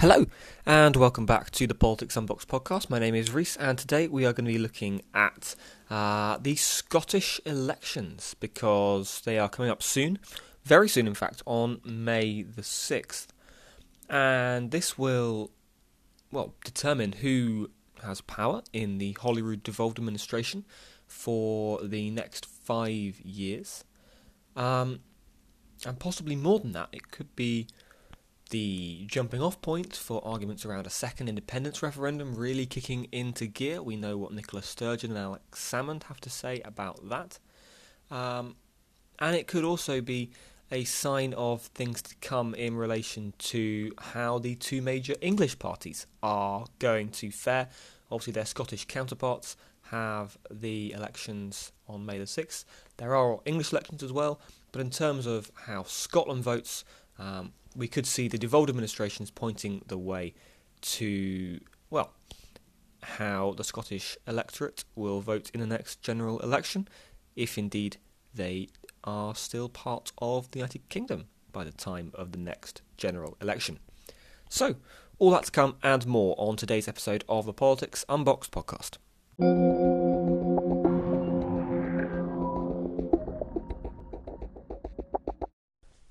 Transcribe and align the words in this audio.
Hello, 0.00 0.24
and 0.64 0.96
welcome 0.96 1.26
back 1.26 1.50
to 1.50 1.66
the 1.66 1.74
Politics 1.74 2.16
Unboxed 2.16 2.48
podcast. 2.48 2.88
My 2.88 2.98
name 2.98 3.14
is 3.14 3.34
Reese, 3.34 3.54
and 3.58 3.76
today 3.76 4.08
we 4.08 4.24
are 4.24 4.32
going 4.32 4.46
to 4.46 4.52
be 4.52 4.58
looking 4.58 5.02
at 5.12 5.54
uh, 5.90 6.38
the 6.40 6.56
Scottish 6.56 7.38
elections 7.44 8.34
because 8.40 9.20
they 9.26 9.38
are 9.38 9.50
coming 9.50 9.70
up 9.70 9.82
soon, 9.82 10.18
very 10.64 10.88
soon, 10.88 11.06
in 11.06 11.12
fact, 11.12 11.42
on 11.44 11.82
May 11.84 12.42
the 12.42 12.62
6th. 12.62 13.26
And 14.08 14.70
this 14.70 14.96
will, 14.96 15.50
well, 16.32 16.54
determine 16.64 17.12
who 17.12 17.68
has 18.02 18.22
power 18.22 18.62
in 18.72 18.96
the 18.96 19.12
Holyrood 19.20 19.62
devolved 19.62 19.98
administration 19.98 20.64
for 21.06 21.78
the 21.82 22.08
next 22.08 22.46
five 22.46 23.20
years. 23.20 23.84
Um, 24.56 25.00
and 25.84 25.98
possibly 25.98 26.36
more 26.36 26.58
than 26.58 26.72
that, 26.72 26.88
it 26.90 27.10
could 27.10 27.36
be 27.36 27.66
the 28.50 29.04
jumping 29.06 29.42
off 29.42 29.60
point 29.62 29.96
for 29.96 30.24
arguments 30.26 30.64
around 30.64 30.86
a 30.86 30.90
second 30.90 31.28
independence 31.28 31.82
referendum 31.82 32.34
really 32.34 32.66
kicking 32.66 33.06
into 33.12 33.46
gear. 33.46 33.82
We 33.82 33.96
know 33.96 34.18
what 34.18 34.32
Nicola 34.32 34.62
Sturgeon 34.62 35.10
and 35.10 35.18
Alex 35.18 35.44
Salmond 35.58 36.04
have 36.04 36.20
to 36.20 36.30
say 36.30 36.60
about 36.64 37.08
that. 37.08 37.38
Um, 38.10 38.56
and 39.18 39.36
it 39.36 39.46
could 39.46 39.64
also 39.64 40.00
be 40.00 40.30
a 40.72 40.84
sign 40.84 41.32
of 41.34 41.62
things 41.62 42.02
to 42.02 42.14
come 42.16 42.54
in 42.54 42.76
relation 42.76 43.34
to 43.38 43.92
how 43.98 44.38
the 44.38 44.54
two 44.54 44.82
major 44.82 45.14
English 45.20 45.58
parties 45.58 46.06
are 46.22 46.64
going 46.78 47.08
to 47.10 47.30
fare. 47.30 47.68
Obviously, 48.10 48.32
their 48.32 48.44
Scottish 48.44 48.84
counterparts 48.84 49.56
have 49.90 50.38
the 50.50 50.92
elections 50.92 51.72
on 51.88 52.06
May 52.06 52.18
the 52.18 52.24
6th. 52.24 52.64
There 52.96 53.14
are 53.14 53.38
English 53.44 53.72
elections 53.72 54.02
as 54.02 54.12
well, 54.12 54.40
but 54.70 54.80
in 54.80 54.90
terms 54.90 55.26
of 55.26 55.50
how 55.66 55.82
Scotland 55.82 56.44
votes, 56.44 56.84
um, 57.18 57.52
we 57.76 57.88
could 57.88 58.06
see 58.06 58.28
the 58.28 58.38
devolved 58.38 58.68
administrations 58.68 59.30
pointing 59.30 59.82
the 59.86 59.98
way 59.98 60.34
to, 60.80 61.60
well, 61.90 62.12
how 63.02 63.54
the 63.56 63.64
Scottish 63.64 64.16
electorate 64.26 64.84
will 64.94 65.20
vote 65.20 65.50
in 65.54 65.60
the 65.60 65.66
next 65.66 66.02
general 66.02 66.38
election, 66.40 66.88
if 67.36 67.56
indeed 67.56 67.96
they 68.34 68.68
are 69.04 69.34
still 69.34 69.68
part 69.68 70.12
of 70.18 70.50
the 70.50 70.58
United 70.58 70.88
Kingdom 70.88 71.26
by 71.52 71.64
the 71.64 71.72
time 71.72 72.12
of 72.14 72.32
the 72.32 72.38
next 72.38 72.82
general 72.96 73.36
election. 73.40 73.78
So, 74.48 74.76
all 75.18 75.30
that 75.30 75.44
to 75.44 75.50
come 75.50 75.76
and 75.82 76.06
more 76.06 76.34
on 76.38 76.56
today's 76.56 76.88
episode 76.88 77.24
of 77.28 77.46
the 77.46 77.52
Politics 77.52 78.04
Unboxed 78.08 78.50
podcast. 78.50 78.98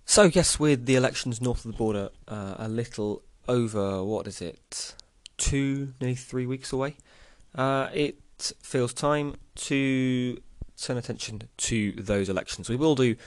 So, 0.10 0.24
yes, 0.24 0.60
with 0.60 0.88
the 0.88 0.96
elections 0.96 1.40
north 1.40 1.64
of 1.66 1.72
the 1.72 1.78
border 1.78 2.10
uh, 2.28 2.56
a 2.58 2.68
little 2.68 3.22
over, 3.48 4.04
what 4.04 4.26
is 4.26 4.42
it, 4.42 4.96
two, 5.38 5.94
nearly 6.02 6.16
three 6.16 6.48
weeks 6.48 6.74
away, 6.74 6.96
uh, 7.54 7.90
it 7.94 8.18
feels 8.60 8.92
time 8.92 9.36
to 9.54 10.42
turn 10.82 10.98
attention 10.98 11.44
to 11.58 11.92
those 11.92 12.28
elections. 12.28 12.70
We 12.70 12.76
will 12.76 12.96
do 12.96 13.18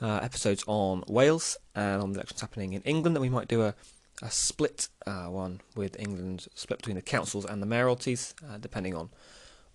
uh, 0.00 0.18
episodes 0.20 0.64
on 0.66 1.04
Wales 1.06 1.58
and 1.76 2.02
on 2.02 2.10
the 2.10 2.18
elections 2.18 2.40
happening 2.40 2.72
in 2.72 2.82
England, 2.82 3.16
and 3.16 3.22
we 3.22 3.28
might 3.28 3.46
do 3.46 3.62
a, 3.62 3.76
a 4.20 4.30
split 4.32 4.88
uh, 5.06 5.26
one 5.26 5.60
with 5.76 5.96
England 6.00 6.48
split 6.56 6.80
between 6.80 6.96
the 6.96 7.02
councils 7.02 7.44
and 7.44 7.62
the 7.62 7.66
mayoralties, 7.66 8.34
uh, 8.50 8.58
depending 8.58 8.96
on 8.96 9.10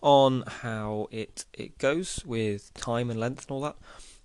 on 0.02 0.44
how 0.46 1.08
it 1.12 1.46
it 1.54 1.78
goes 1.78 2.26
with 2.26 2.74
time 2.74 3.10
and 3.10 3.22
length 3.22 3.46
and 3.46 3.52
all 3.52 3.62
that. 3.62 3.78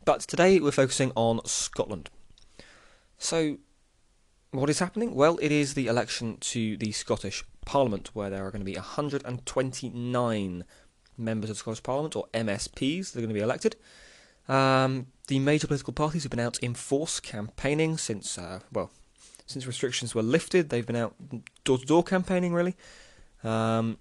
But 0.05 0.23
today 0.23 0.59
we're 0.59 0.73
focusing 0.73 1.13
on 1.15 1.41
Scotland. 1.45 2.11
So, 3.23 3.59
what 4.51 4.69
is 4.69 4.81
happening? 4.81 5.15
Well, 5.15 5.39
it 5.41 5.53
is 5.53 5.75
the 5.75 5.87
election 5.87 6.39
to 6.41 6.77
the 6.77 6.91
Scottish 6.91 7.45
Parliament, 7.65 8.11
where 8.15 8.29
there 8.29 8.45
are 8.45 8.51
going 8.51 8.63
to 8.63 8.67
be 8.67 8.75
129 8.75 10.65
members 11.17 11.49
of 11.49 11.55
the 11.55 11.59
Scottish 11.61 11.85
Parliament, 11.85 12.17
or 12.17 12.27
MSPs, 12.35 13.13
that 13.13 13.19
are 13.19 13.23
going 13.23 13.33
to 13.33 13.35
be 13.35 13.41
elected. 13.41 13.77
Um, 14.49 15.07
the 15.29 15.39
major 15.39 15.69
political 15.69 15.93
parties 15.93 16.25
have 16.25 16.31
been 16.31 16.41
out 16.41 16.59
in 16.59 16.75
force 16.75 17.21
campaigning 17.21 17.97
since, 17.97 18.37
uh, 18.37 18.59
well, 18.73 18.91
since 19.47 19.69
restrictions 19.69 20.17
were 20.17 20.23
lifted. 20.23 20.71
They've 20.71 20.85
been 20.85 20.97
out 20.97 21.15
door 21.63 21.79
to 21.79 21.87
door 21.87 22.03
campaigning, 22.03 22.53
really. 22.53 22.75
Um, 23.45 23.99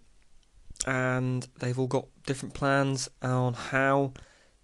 and 0.88 1.48
they've 1.60 1.78
all 1.78 1.86
got 1.86 2.08
different 2.26 2.56
plans 2.56 3.08
on 3.22 3.54
how 3.54 4.14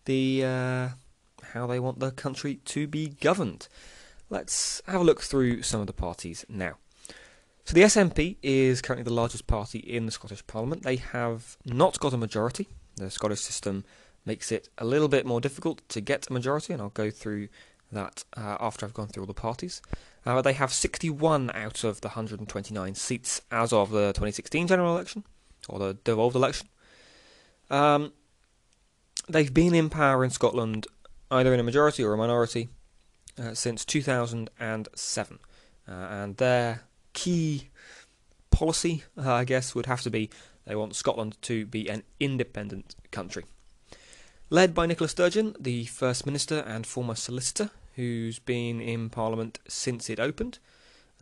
the 0.06 0.44
uh, 0.44 0.90
how 1.53 1.67
they 1.67 1.79
want 1.79 2.00
the 2.00 2.09
country 2.09 2.56
to 2.66 2.88
be 2.88 3.09
governed. 3.22 3.67
Let's 4.30 4.82
have 4.88 5.02
a 5.02 5.04
look 5.04 5.22
through 5.22 5.62
some 5.62 5.82
of 5.82 5.88
the 5.88 5.94
parties 5.94 6.46
now. 6.50 6.78
So 7.64 7.74
the 7.74 7.82
SNP 7.82 8.38
is 8.42 8.82
currently 8.82 9.04
the 9.04 9.14
largest 9.14 9.48
party 9.48 9.80
in 9.80 10.06
the 10.06 10.12
Scottish 10.12 10.46
Parliament. 10.48 10.84
They 10.84 10.96
have 10.98 11.58
not 11.66 12.00
got 12.00 12.14
a 12.14 12.18
majority. 12.18 12.68
The 12.96 13.10
Scottish 13.10 13.42
system 13.42 13.84
makes 14.26 14.52
it 14.52 14.70
a 14.78 14.86
little 14.86 15.08
bit 15.08 15.26
more 15.26 15.42
difficult 15.42 15.82
to 15.90 16.02
get 16.02 16.30
a 16.30 16.34
majority, 16.34 16.74
and 16.74 16.82
I'll 16.82 16.90
go 16.90 17.10
through 17.10 17.50
that 17.92 18.24
uh, 18.36 18.58
after 18.60 18.86
I've 18.86 18.94
gone 18.94 19.08
through 19.08 19.24
all 19.24 19.28
the 19.28 19.34
parties. 19.34 19.82
Uh, 20.26 20.42
they 20.42 20.54
have 20.54 20.74
61 20.74 21.52
out 21.54 21.84
of 21.84 22.02
the 22.02 22.09
129 22.09 22.96
seats 22.96 23.42
as 23.52 23.72
of 23.72 23.92
the 23.92 24.08
2016 24.08 24.68
general 24.68 24.94
election, 24.94 25.24
or 25.70 25.80
the 25.80 25.94
devolved 26.04 26.36
election. 26.36 26.68
Um, 27.70 28.14
they've 29.30 29.54
been 29.54 29.74
in 29.74 29.90
power 29.90 30.24
in 30.24 30.30
Scotland 30.30 30.88
either 31.30 31.54
in 31.54 31.59
a 31.59 31.64
majority 31.64 32.04
or 32.04 32.14
a 32.14 32.18
minority 32.18 32.70
uh, 33.40 33.53
since 33.53 33.86
2007. 33.86 35.40
Uh, 35.88 35.92
and 35.92 36.38
their 36.38 36.81
key 37.14 37.70
policy, 38.52 39.03
uh, 39.18 39.34
I 39.34 39.44
guess, 39.44 39.74
would 39.75 39.86
have 39.86 40.02
to 40.02 40.09
be 40.09 40.30
they 40.66 40.75
want 40.75 40.96
Scotland 40.96 41.38
to 41.44 41.66
be 41.66 41.88
an 41.88 42.03
independent 42.20 42.96
country. 43.09 43.46
Led 44.50 44.74
by 44.74 44.86
Nicola 44.86 45.08
Sturgeon, 45.08 45.56
the 45.59 45.86
First 45.86 46.26
Minister 46.26 46.59
and 46.59 46.86
former 46.86 47.16
solicitor, 47.16 47.72
who's 47.96 48.40
been 48.40 48.80
in 48.81 49.09
Parliament 49.09 49.59
since 49.68 50.09
it 50.09 50.20
opened 50.20 50.59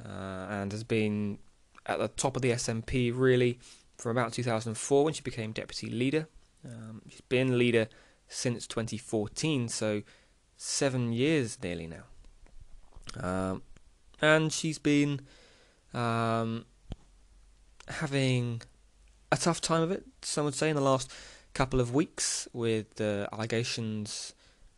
uh, 0.03 0.47
and 0.49 0.71
has 0.71 0.83
been 0.83 1.39
at 1.85 1.99
the 1.99 2.07
top 2.07 2.35
of 2.35 2.41
the 2.41 2.51
SNP 2.51 3.13
really 3.15 3.59
from 3.97 4.11
about 4.11 4.33
2004 4.33 5.03
when 5.03 5.13
she 5.13 5.21
became 5.21 5.51
deputy 5.51 5.89
leader. 5.89 6.27
Um, 6.65 7.01
she's 7.09 7.21
been 7.21 7.57
leader 7.57 7.87
since 8.27 8.67
2014, 8.67 9.69
so 9.69 10.01
seven 10.57 11.13
years 11.13 11.57
nearly 11.61 11.87
now. 11.87 12.03
Um, 13.19 13.61
and 14.21 14.51
she's 14.51 14.79
been 14.79 15.21
um, 15.93 16.65
having 17.87 18.61
a 19.31 19.37
tough 19.37 19.61
time 19.61 19.81
of 19.81 19.91
it, 19.91 20.03
some 20.21 20.45
would 20.45 20.55
say, 20.55 20.69
in 20.69 20.75
the 20.75 20.81
last 20.81 21.11
couple 21.53 21.79
of 21.79 21.93
weeks 21.93 22.47
with 22.53 22.95
the 22.95 23.29
allegations 23.31 24.33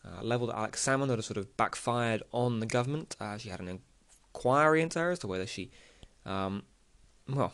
uh, 0.05 0.21
levelled 0.23 0.51
at 0.51 0.55
Alex 0.55 0.85
Salmond 0.85 1.07
that 1.07 1.17
have 1.17 1.25
sort 1.25 1.37
of 1.37 1.57
backfired 1.57 2.23
on 2.31 2.59
the 2.59 2.65
government. 2.65 3.15
Uh, 3.19 3.37
she 3.37 3.49
had 3.49 3.59
an 3.59 3.81
inquiry 4.33 4.81
into 4.81 4.99
her 4.99 5.11
as 5.11 5.19
to 5.19 5.27
whether 5.27 5.47
she, 5.47 5.71
um, 6.25 6.63
well, 7.27 7.53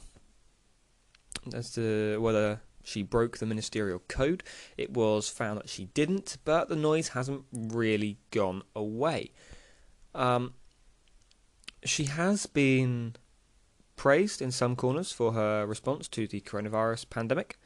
as 1.53 1.71
to 1.73 2.19
whether 2.19 2.61
she 2.83 3.01
broke 3.01 3.37
the 3.37 3.45
ministerial 3.45 3.99
code. 4.07 4.43
It 4.77 4.91
was 4.91 5.29
found 5.29 5.59
that 5.59 5.69
she 5.69 5.85
didn't, 5.85 6.37
but 6.43 6.69
the 6.69 6.75
noise 6.75 7.09
hasn't 7.09 7.45
really 7.51 8.17
gone 8.31 8.63
away. 8.75 9.31
Um, 10.13 10.53
she 11.83 12.05
has 12.05 12.45
been 12.45 13.15
praised 13.95 14.41
in 14.41 14.51
some 14.51 14.75
corners 14.75 15.11
for 15.11 15.33
her 15.33 15.65
response 15.65 16.07
to 16.09 16.27
the 16.27 16.41
coronavirus 16.41 17.09
pandemic. 17.09 17.57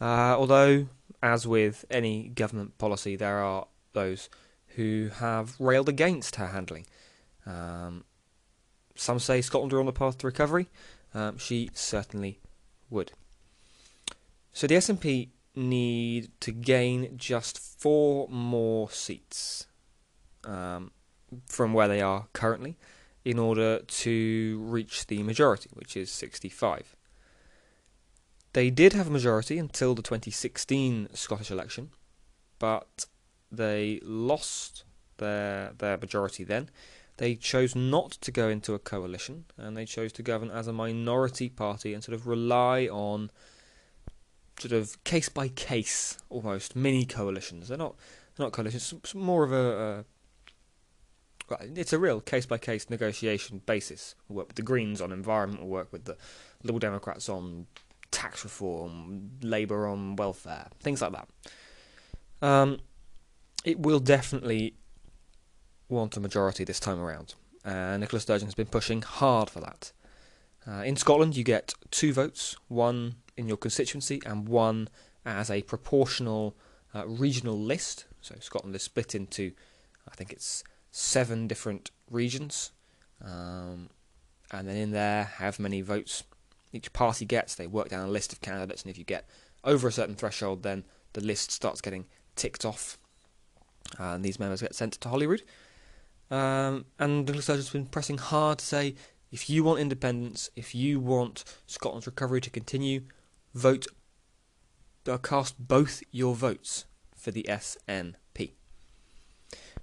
Uh, 0.00 0.34
although, 0.36 0.88
as 1.22 1.46
with 1.46 1.84
any 1.90 2.28
government 2.28 2.78
policy, 2.78 3.16
there 3.16 3.38
are 3.38 3.66
those 3.92 4.28
who 4.76 5.10
have 5.16 5.54
railed 5.60 5.88
against 5.88 6.36
her 6.36 6.48
handling. 6.48 6.86
Um, 7.46 8.04
some 8.96 9.18
say 9.18 9.40
Scotland 9.40 9.72
are 9.72 9.80
on 9.80 9.86
the 9.86 9.92
path 9.92 10.18
to 10.18 10.26
recovery. 10.26 10.68
Um, 11.14 11.38
she 11.38 11.70
certainly 11.74 12.40
would. 12.90 13.12
So 14.54 14.68
the 14.68 14.76
SNP 14.76 15.30
need 15.56 16.30
to 16.40 16.52
gain 16.52 17.16
just 17.16 17.58
four 17.58 18.28
more 18.28 18.88
seats 18.88 19.66
um, 20.44 20.92
from 21.46 21.72
where 21.72 21.88
they 21.88 22.00
are 22.00 22.28
currently 22.32 22.76
in 23.24 23.38
order 23.38 23.80
to 23.80 24.62
reach 24.64 25.08
the 25.08 25.24
majority, 25.24 25.70
which 25.72 25.96
is 25.96 26.08
65. 26.10 26.94
They 28.52 28.70
did 28.70 28.92
have 28.92 29.08
a 29.08 29.10
majority 29.10 29.58
until 29.58 29.96
the 29.96 30.02
2016 30.02 31.08
Scottish 31.14 31.50
election, 31.50 31.90
but 32.60 33.06
they 33.50 34.00
lost 34.04 34.84
their 35.16 35.72
their 35.78 35.98
majority 35.98 36.44
then. 36.44 36.70
They 37.16 37.34
chose 37.34 37.74
not 37.74 38.12
to 38.12 38.30
go 38.30 38.48
into 38.48 38.74
a 38.74 38.78
coalition, 38.78 39.46
and 39.56 39.76
they 39.76 39.84
chose 39.84 40.12
to 40.12 40.22
govern 40.22 40.50
as 40.50 40.68
a 40.68 40.72
minority 40.72 41.48
party 41.48 41.92
and 41.92 42.04
sort 42.04 42.14
of 42.14 42.28
rely 42.28 42.86
on 42.86 43.30
sort 44.58 44.72
of 44.72 45.02
case 45.04 45.28
by 45.28 45.48
case, 45.48 46.18
almost 46.28 46.76
mini 46.76 47.04
coalitions. 47.04 47.68
They're 47.68 47.78
not 47.78 47.96
they're 48.36 48.46
not 48.46 48.52
coalitions. 48.52 48.92
It's 48.92 49.14
more 49.14 49.44
of 49.44 49.52
a, 49.52 50.04
it's 51.76 51.92
a 51.92 51.98
real 51.98 52.20
case 52.20 52.46
by 52.46 52.58
case 52.58 52.90
negotiation 52.90 53.62
basis. 53.66 54.14
We'll 54.28 54.38
work 54.38 54.48
with 54.48 54.56
the 54.56 54.62
Greens 54.62 55.00
on 55.00 55.12
environment, 55.12 55.62
we'll 55.62 55.70
work 55.70 55.92
with 55.92 56.04
the 56.04 56.16
Liberal 56.62 56.80
Democrats 56.80 57.28
on 57.28 57.66
tax 58.10 58.44
reform, 58.44 59.30
Labour 59.42 59.86
on 59.86 60.16
welfare, 60.16 60.68
things 60.80 61.02
like 61.02 61.12
that. 61.12 61.28
Um, 62.46 62.78
it 63.64 63.78
will 63.80 64.00
definitely 64.00 64.74
want 65.88 66.16
a 66.16 66.20
majority 66.20 66.64
this 66.64 66.80
time 66.80 67.00
around. 67.00 67.34
Uh, 67.64 67.96
Nicola 67.96 68.20
Sturgeon 68.20 68.46
has 68.46 68.54
been 68.54 68.66
pushing 68.66 69.02
hard 69.02 69.48
for 69.48 69.60
that. 69.60 69.92
Uh, 70.66 70.82
in 70.82 70.96
Scotland, 70.96 71.36
you 71.36 71.44
get 71.44 71.74
two 71.90 72.12
votes, 72.12 72.56
one 72.68 73.16
in 73.36 73.48
your 73.48 73.56
constituency 73.56 74.20
and 74.24 74.48
one 74.48 74.88
as 75.24 75.50
a 75.50 75.62
proportional 75.62 76.56
uh, 76.94 77.06
regional 77.06 77.58
list. 77.58 78.06
So 78.20 78.34
Scotland 78.40 78.74
is 78.74 78.82
split 78.82 79.14
into, 79.14 79.52
I 80.10 80.14
think 80.14 80.32
it's 80.32 80.64
seven 80.90 81.46
different 81.46 81.90
regions, 82.10 82.72
um, 83.22 83.90
and 84.52 84.68
then 84.68 84.76
in 84.76 84.90
there, 84.92 85.24
however 85.24 85.62
many 85.62 85.80
votes 85.80 86.24
each 86.72 86.92
party 86.92 87.24
gets, 87.24 87.54
they 87.54 87.66
work 87.66 87.88
down 87.88 88.08
a 88.08 88.10
list 88.10 88.32
of 88.32 88.40
candidates, 88.40 88.82
and 88.82 88.90
if 88.90 88.98
you 88.98 89.04
get 89.04 89.28
over 89.64 89.88
a 89.88 89.92
certain 89.92 90.14
threshold, 90.14 90.62
then 90.62 90.84
the 91.12 91.20
list 91.20 91.50
starts 91.50 91.80
getting 91.80 92.06
ticked 92.36 92.64
off, 92.64 92.98
and 93.98 94.24
these 94.24 94.38
members 94.38 94.62
get 94.62 94.74
sent 94.74 94.94
to 94.94 95.08
Holyrood. 95.08 95.42
Um, 96.30 96.86
and 96.98 97.26
Douglas 97.26 97.44
Sturgeon's 97.44 97.70
been 97.70 97.86
pressing 97.86 98.18
hard 98.18 98.58
to 98.58 98.64
say, 98.64 98.94
if 99.34 99.50
you 99.50 99.64
want 99.64 99.80
independence, 99.80 100.48
if 100.54 100.76
you 100.76 101.00
want 101.00 101.42
Scotland's 101.66 102.06
recovery 102.06 102.40
to 102.40 102.50
continue, 102.50 103.00
vote, 103.52 103.88
uh, 105.08 105.18
cast 105.18 105.58
both 105.58 106.04
your 106.12 106.36
votes 106.36 106.84
for 107.16 107.32
the 107.32 107.44
SNP. 107.48 108.52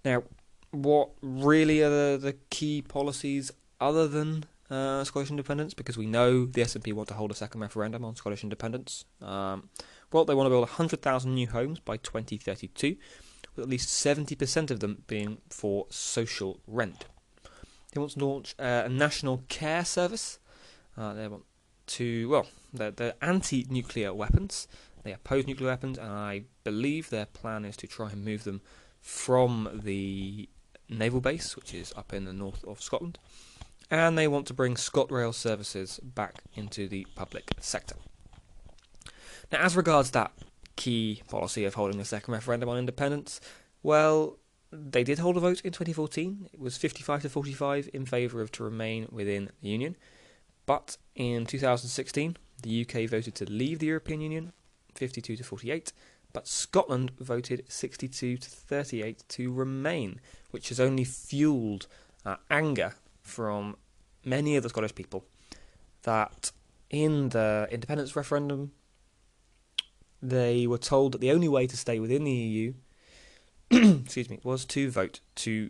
Now, 0.05 0.23
what 0.71 1.09
really 1.21 1.83
are 1.83 1.89
the, 1.89 2.17
the 2.17 2.37
key 2.49 2.81
policies 2.81 3.51
other 3.81 4.07
than 4.07 4.45
uh, 4.69 5.03
Scottish 5.03 5.31
independence? 5.31 5.73
Because 5.73 5.97
we 5.97 6.05
know 6.05 6.45
the 6.45 6.61
SNP 6.61 6.93
want 6.93 7.09
to 7.09 7.15
hold 7.15 7.31
a 7.31 7.35
second 7.35 7.59
referendum 7.59 8.05
on 8.05 8.15
Scottish 8.15 8.43
independence. 8.43 9.03
Um, 9.21 9.67
well, 10.13 10.23
they 10.23 10.33
want 10.33 10.45
to 10.45 10.49
build 10.49 10.61
100,000 10.61 11.35
new 11.35 11.47
homes 11.47 11.81
by 11.81 11.97
2032, 11.97 12.95
with 13.57 13.63
at 13.63 13.69
least 13.69 13.89
70% 13.89 14.71
of 14.71 14.79
them 14.79 15.03
being 15.07 15.39
for 15.49 15.87
social 15.89 16.61
rent. 16.67 17.03
They 17.91 17.99
want 17.99 18.13
to 18.13 18.25
launch 18.25 18.55
uh, 18.57 18.83
a 18.85 18.89
national 18.89 19.43
care 19.49 19.85
service. 19.85 20.39
Uh, 20.97 21.13
they 21.13 21.27
want 21.27 21.43
to, 21.87 22.29
well, 22.29 22.47
they're, 22.73 22.91
they're 22.91 23.15
anti 23.21 23.65
nuclear 23.69 24.13
weapons. 24.13 24.67
They 25.03 25.11
oppose 25.11 25.47
nuclear 25.47 25.69
weapons, 25.69 25.97
and 25.97 26.11
I 26.11 26.43
believe 26.63 27.09
their 27.09 27.25
plan 27.25 27.65
is 27.65 27.75
to 27.77 27.87
try 27.87 28.11
and 28.11 28.23
move 28.23 28.43
them 28.43 28.61
from 29.01 29.81
the 29.83 30.47
naval 30.87 31.21
base, 31.21 31.55
which 31.55 31.73
is 31.73 31.93
up 31.97 32.13
in 32.13 32.25
the 32.25 32.33
north 32.33 32.63
of 32.65 32.81
Scotland, 32.81 33.17
and 33.89 34.17
they 34.17 34.27
want 34.27 34.45
to 34.47 34.53
bring 34.53 34.75
ScotRail 34.75 35.33
services 35.33 35.99
back 36.03 36.43
into 36.55 36.87
the 36.87 37.07
public 37.15 37.51
sector. 37.59 37.95
Now, 39.51 39.61
as 39.61 39.75
regards 39.75 40.11
that 40.11 40.31
key 40.75 41.23
policy 41.27 41.65
of 41.65 41.73
holding 41.73 41.99
a 41.99 42.05
second 42.05 42.33
referendum 42.33 42.69
on 42.69 42.77
independence, 42.77 43.41
well, 43.83 44.37
they 44.71 45.03
did 45.03 45.19
hold 45.19 45.37
a 45.37 45.39
vote 45.39 45.61
in 45.61 45.71
2014. 45.71 46.49
It 46.53 46.59
was 46.59 46.77
55 46.77 47.23
to 47.23 47.29
45 47.29 47.89
in 47.93 48.05
favour 48.05 48.41
of 48.41 48.51
to 48.53 48.63
remain 48.63 49.07
within 49.11 49.49
the 49.61 49.69
Union. 49.69 49.95
But 50.65 50.97
in 51.15 51.45
2016, 51.45 52.37
the 52.61 52.81
UK 52.81 53.09
voted 53.09 53.35
to 53.35 53.45
leave 53.45 53.79
the 53.79 53.87
European 53.87 54.21
Union, 54.21 54.53
52 54.95 55.35
to 55.37 55.43
48. 55.43 55.91
But 56.33 56.47
Scotland 56.47 57.11
voted 57.19 57.65
62 57.67 58.37
to 58.37 58.49
38 58.49 59.23
to 59.27 59.51
remain, 59.51 60.21
which 60.51 60.69
has 60.69 60.79
only 60.79 61.03
fuelled 61.03 61.87
uh, 62.25 62.37
anger 62.49 62.95
from 63.21 63.75
many 64.23 64.55
of 64.55 64.63
the 64.63 64.69
Scottish 64.69 64.95
people 64.95 65.25
that 66.03 66.51
in 66.89 67.29
the 67.29 67.67
independence 67.71 68.15
referendum 68.15 68.71
they 70.21 70.67
were 70.67 70.77
told 70.77 71.13
that 71.13 71.21
the 71.21 71.31
only 71.31 71.47
way 71.47 71.65
to 71.65 71.75
stay 71.75 71.99
within 71.99 72.23
the 72.23 72.31
EU 72.31 72.73
excuse 74.03 74.29
me 74.29 74.39
was 74.43 74.65
to 74.65 74.91
vote 74.91 75.21
to 75.35 75.69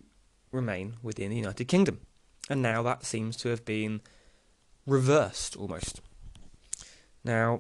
remain 0.52 0.96
within 1.04 1.30
the 1.30 1.36
United 1.36 1.66
Kingdom. 1.66 2.00
And 2.50 2.62
now 2.62 2.82
that 2.82 3.06
seems 3.06 3.38
to 3.38 3.50
have 3.50 3.64
been 3.64 4.02
reversed 4.88 5.56
almost. 5.56 6.02
Now, 7.24 7.60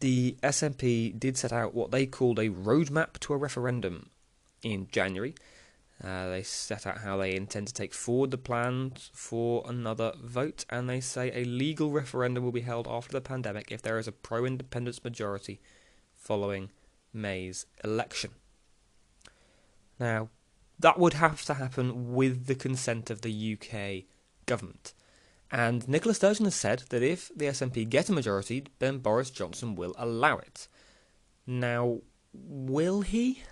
the 0.00 0.36
SNP 0.42 1.18
did 1.20 1.36
set 1.36 1.52
out 1.52 1.74
what 1.74 1.90
they 1.90 2.06
called 2.06 2.38
a 2.38 2.48
roadmap 2.48 3.18
to 3.20 3.34
a 3.34 3.36
referendum 3.36 4.08
in 4.62 4.88
January. 4.90 5.34
Uh, 6.02 6.30
they 6.30 6.42
set 6.42 6.86
out 6.86 6.98
how 6.98 7.18
they 7.18 7.36
intend 7.36 7.68
to 7.68 7.74
take 7.74 7.92
forward 7.92 8.30
the 8.30 8.38
plans 8.38 9.10
for 9.12 9.62
another 9.68 10.14
vote, 10.22 10.64
and 10.70 10.88
they 10.88 11.00
say 11.00 11.30
a 11.34 11.44
legal 11.44 11.90
referendum 11.90 12.42
will 12.42 12.50
be 12.50 12.62
held 12.62 12.88
after 12.88 13.12
the 13.12 13.20
pandemic 13.20 13.70
if 13.70 13.82
there 13.82 13.98
is 13.98 14.08
a 14.08 14.12
pro 14.12 14.46
independence 14.46 15.04
majority 15.04 15.60
following 16.14 16.70
May's 17.12 17.66
election. 17.84 18.30
Now, 20.02 20.30
that 20.80 20.98
would 20.98 21.14
have 21.14 21.44
to 21.44 21.54
happen 21.54 22.12
with 22.12 22.46
the 22.46 22.56
consent 22.56 23.08
of 23.08 23.20
the 23.20 23.56
UK 23.56 24.02
government. 24.46 24.94
And 25.48 25.86
Nicola 25.86 26.12
Sturgeon 26.12 26.46
has 26.46 26.56
said 26.56 26.82
that 26.88 27.04
if 27.04 27.30
the 27.36 27.44
SNP 27.44 27.88
get 27.88 28.08
a 28.08 28.12
majority, 28.12 28.64
then 28.80 28.98
Boris 28.98 29.30
Johnson 29.30 29.76
will 29.76 29.94
allow 29.96 30.38
it. 30.38 30.66
Now, 31.46 32.00
will 32.32 33.02
he? 33.02 33.44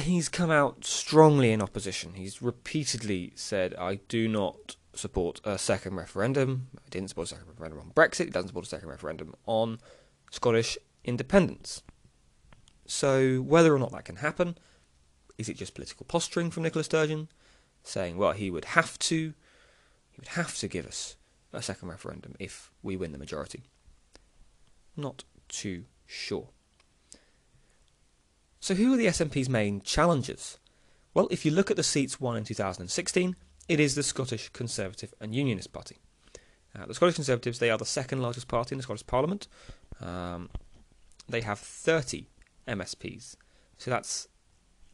He's 0.00 0.28
come 0.28 0.50
out 0.50 0.84
strongly 0.84 1.50
in 1.50 1.62
opposition. 1.62 2.12
He's 2.12 2.42
repeatedly 2.42 3.32
said, 3.36 3.74
I 3.76 4.00
do 4.08 4.28
not 4.28 4.76
support 4.92 5.40
a 5.44 5.56
second 5.56 5.96
referendum. 5.96 6.68
I 6.76 6.90
didn't 6.90 7.08
support 7.08 7.28
a 7.28 7.36
second 7.36 7.48
referendum 7.48 7.78
on 7.80 7.92
Brexit. 7.92 8.26
He 8.26 8.30
doesn't 8.30 8.48
support 8.48 8.66
a 8.66 8.68
second 8.68 8.90
referendum 8.90 9.34
on 9.46 9.78
Scottish 10.30 10.76
independence. 11.04 11.82
So, 12.86 13.38
whether 13.38 13.74
or 13.74 13.78
not 13.78 13.92
that 13.92 14.04
can 14.04 14.16
happen, 14.16 14.56
is 15.38 15.48
it 15.48 15.56
just 15.56 15.74
political 15.74 16.06
posturing 16.06 16.50
from 16.50 16.62
Nicola 16.62 16.84
Sturgeon, 16.84 17.28
saying, 17.82 18.16
well, 18.16 18.32
he 18.32 18.50
would 18.50 18.64
have 18.66 18.98
to, 19.00 19.34
he 20.10 20.18
would 20.18 20.28
have 20.28 20.56
to 20.58 20.68
give 20.68 20.86
us 20.86 21.16
a 21.52 21.62
second 21.62 21.88
referendum 21.88 22.34
if 22.38 22.70
we 22.82 22.96
win 22.96 23.12
the 23.12 23.18
majority? 23.18 23.64
Not 24.96 25.24
too 25.48 25.84
sure. 26.06 26.48
So, 28.60 28.74
who 28.74 28.94
are 28.94 28.96
the 28.96 29.06
SNP's 29.06 29.48
main 29.48 29.80
challengers? 29.80 30.58
Well, 31.14 31.28
if 31.30 31.44
you 31.44 31.50
look 31.50 31.70
at 31.70 31.76
the 31.76 31.82
seats 31.82 32.20
won 32.20 32.36
in 32.36 32.44
2016, 32.44 33.36
it 33.68 33.80
is 33.80 33.94
the 33.94 34.02
Scottish 34.02 34.48
Conservative 34.50 35.14
and 35.20 35.34
Unionist 35.34 35.72
Party. 35.72 35.98
Uh, 36.74 36.86
the 36.86 36.94
Scottish 36.94 37.14
Conservatives, 37.14 37.58
they 37.58 37.70
are 37.70 37.78
the 37.78 37.84
second 37.84 38.20
largest 38.20 38.48
party 38.48 38.74
in 38.74 38.78
the 38.78 38.82
Scottish 38.82 39.06
Parliament. 39.06 39.48
Um, 40.00 40.50
they 41.28 41.40
have 41.40 41.58
30 41.58 42.28
MSPs. 42.66 43.36
So 43.78 43.90
that's 43.90 44.28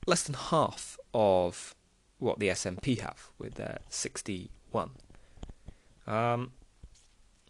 less 0.07 0.25
than 0.25 0.35
half 0.35 0.99
of 1.15 1.75
what 2.19 2.39
the 2.39 2.49
SNP 2.49 3.01
have 3.01 3.31
with 3.39 3.55
their 3.55 3.79
61. 3.89 4.91
Um, 6.07 6.53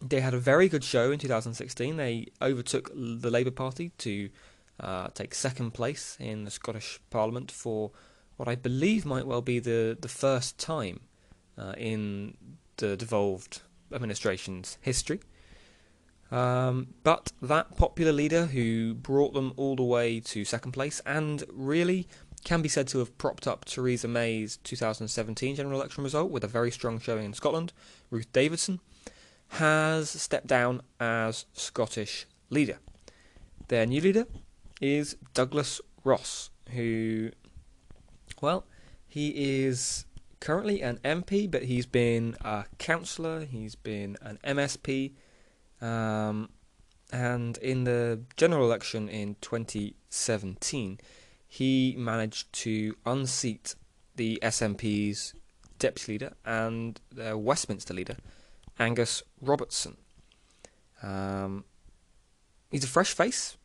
they 0.01 0.19
had 0.19 0.33
a 0.33 0.39
very 0.39 0.67
good 0.67 0.83
show 0.83 1.11
in 1.11 1.19
2016. 1.19 1.97
They 1.97 2.27
overtook 2.41 2.91
the 2.93 3.29
Labour 3.29 3.51
Party 3.51 3.91
to 3.99 4.29
uh, 4.79 5.07
take 5.13 5.33
second 5.33 5.71
place 5.71 6.17
in 6.19 6.43
the 6.43 6.51
Scottish 6.51 6.99
Parliament 7.09 7.51
for 7.51 7.91
what 8.37 8.47
I 8.47 8.55
believe 8.55 9.05
might 9.05 9.27
well 9.27 9.41
be 9.41 9.59
the, 9.59 9.97
the 9.99 10.07
first 10.07 10.57
time 10.57 11.01
uh, 11.57 11.73
in 11.77 12.35
the 12.77 12.97
devolved 12.97 13.61
administration's 13.91 14.77
history. 14.81 15.19
Um, 16.33 16.87
but 17.03 17.31
that 17.43 17.77
popular 17.77 18.11
leader 18.11 18.47
who 18.47 18.95
brought 18.95 19.35
them 19.35 19.53
all 19.55 19.75
the 19.75 19.83
way 19.83 20.19
to 20.21 20.43
second 20.43 20.71
place 20.71 20.99
and 21.05 21.43
really 21.47 22.07
can 22.43 22.63
be 22.63 22.69
said 22.69 22.87
to 22.87 22.97
have 22.97 23.15
propped 23.19 23.47
up 23.47 23.65
Theresa 23.65 24.07
May's 24.07 24.57
2017 24.57 25.55
general 25.55 25.79
election 25.79 26.03
result 26.03 26.31
with 26.31 26.43
a 26.43 26.47
very 26.47 26.71
strong 26.71 26.99
showing 26.99 27.25
in 27.25 27.33
Scotland, 27.33 27.71
Ruth 28.09 28.33
Davidson, 28.33 28.79
has 29.49 30.09
stepped 30.09 30.47
down 30.47 30.81
as 30.99 31.45
Scottish 31.53 32.25
leader. 32.49 32.79
Their 33.67 33.85
new 33.85 34.01
leader 34.01 34.25
is 34.81 35.15
Douglas 35.35 35.81
Ross, 36.03 36.49
who, 36.71 37.29
well, 38.41 38.65
he 39.07 39.65
is 39.65 40.05
currently 40.39 40.81
an 40.81 40.97
MP, 41.05 41.49
but 41.49 41.65
he's 41.65 41.85
been 41.85 42.35
a 42.41 42.65
councillor, 42.79 43.45
he's 43.45 43.75
been 43.75 44.17
an 44.23 44.39
MSP, 44.43 45.11
um, 45.83 46.49
and 47.11 47.57
in 47.57 47.83
the 47.83 48.21
general 48.37 48.65
election 48.65 49.09
in 49.09 49.35
2017, 49.41 50.99
he 51.45 51.93
managed 51.97 52.51
to 52.53 52.95
unseat 53.05 53.75
the 54.15 54.39
SNP's 54.41 55.35
deputy 55.77 56.13
leader 56.13 56.33
and 56.45 57.01
their 57.11 57.37
Westminster 57.37 57.93
leader, 57.93 58.15
Angus 58.79 59.21
Robertson. 59.41 59.97
Um, 61.03 61.65
he's 62.71 62.85
a 62.85 62.87
fresh 62.87 63.13
face. 63.13 63.57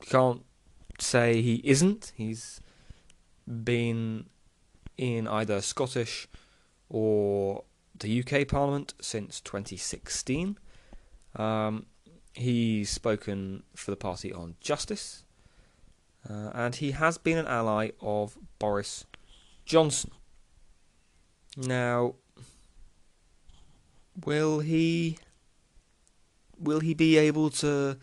You 0.00 0.06
can't 0.08 0.44
say 0.98 1.42
he 1.42 1.60
isn't. 1.62 2.12
He's 2.16 2.60
been 3.46 4.26
in 4.96 5.28
either 5.28 5.60
Scottish 5.60 6.26
or 6.88 7.64
the 7.98 8.20
UK 8.22 8.48
Parliament 8.48 8.94
since 9.00 9.40
2016. 9.42 10.58
Um, 11.38 11.86
he's 12.34 12.90
spoken 12.90 13.62
for 13.74 13.90
the 13.90 13.96
party 13.96 14.32
on 14.32 14.56
justice, 14.60 15.24
uh, 16.28 16.50
and 16.52 16.74
he 16.74 16.90
has 16.90 17.16
been 17.16 17.38
an 17.38 17.46
ally 17.46 17.90
of 18.00 18.36
Boris 18.58 19.06
Johnson. 19.64 20.10
Now, 21.56 22.14
will 24.24 24.60
he 24.60 25.18
will 26.58 26.80
he 26.80 26.94
be 26.94 27.16
able 27.16 27.50
to 27.50 27.96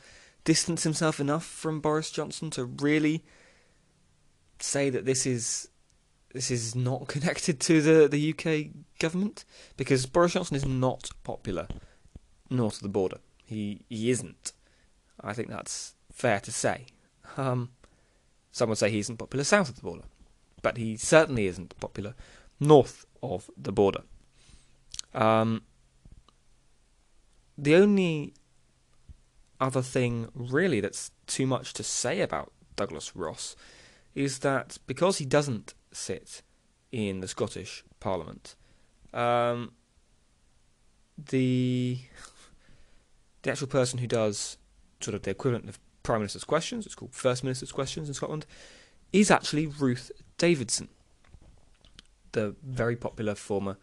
distance 0.46 0.84
himself 0.84 1.20
enough 1.20 1.46
from 1.46 1.82
Boris 1.82 2.10
Johnson 2.12 2.50
to 2.52 2.64
really 2.64 3.24
say 4.60 4.90
that 4.90 5.06
this 5.06 5.26
is 5.26 5.70
this 6.34 6.52
is 6.52 6.76
not 6.76 7.08
connected 7.10 7.60
to 7.62 7.82
the, 7.82 8.08
the 8.08 8.34
UK 8.34 8.72
government? 9.00 9.46
Because 9.76 10.06
Boris 10.06 10.34
Johnson 10.34 10.56
is 10.56 10.66
not 10.66 11.10
popular 11.24 11.68
north 12.50 12.78
of 12.78 12.82
the 12.84 12.90
border. 12.90 13.18
He 13.46 13.82
he 13.90 14.10
isn't. 14.10 14.54
I 15.22 15.34
think 15.34 15.50
that's 15.50 15.96
fair 16.12 16.40
to 16.42 16.52
say. 16.52 16.86
Um, 17.38 17.72
some 18.52 18.70
would 18.70 18.78
say 18.78 18.90
he 18.90 19.00
isn't 19.00 19.18
popular 19.18 19.44
south 19.44 19.70
of 19.70 19.76
the 19.76 19.82
border, 19.82 20.06
but 20.62 20.78
he 20.78 20.98
certainly 20.98 21.48
isn't 21.48 21.78
popular 21.80 22.16
north 22.60 23.06
of 23.22 23.50
the 23.58 23.72
border. 23.72 24.02
Um, 25.14 25.64
the 27.58 27.76
only 27.76 28.34
other 29.60 29.82
thing, 29.82 30.30
really, 30.34 30.82
that's 30.82 31.12
too 31.28 31.48
much 31.48 31.74
to 31.74 31.84
say 31.84 32.22
about 32.22 32.52
Douglas 32.76 33.16
Ross 33.16 33.56
is 34.14 34.40
that 34.40 34.78
because 34.88 35.18
he 35.18 35.26
doesn't 35.26 35.74
sit 35.92 36.42
in 36.92 37.22
the 37.22 37.28
Scottish 37.28 37.84
Parliament, 38.00 38.56
um, 39.14 39.74
the 41.18 42.00
the 43.46 43.52
actual 43.52 43.68
person 43.68 44.00
who 44.00 44.08
does 44.08 44.58
sort 45.00 45.14
of 45.14 45.22
the 45.22 45.30
equivalent 45.30 45.70
of 45.70 45.80
Prime 46.02 46.20
Minister's 46.20 46.44
questions, 46.44 46.88
it's 46.88 46.96
called 46.96 47.14
First 47.14 47.44
Minister's 47.44 47.72
questions 47.72 48.08
in 48.08 48.16
Scotland, 48.16 48.48
is 49.14 49.30
actually 49.30 49.68
Ruth 49.68 50.12
Davidson, 50.40 50.90
the 52.32 52.56
very 52.64 52.96
popular 52.96 53.36
former 53.36 53.78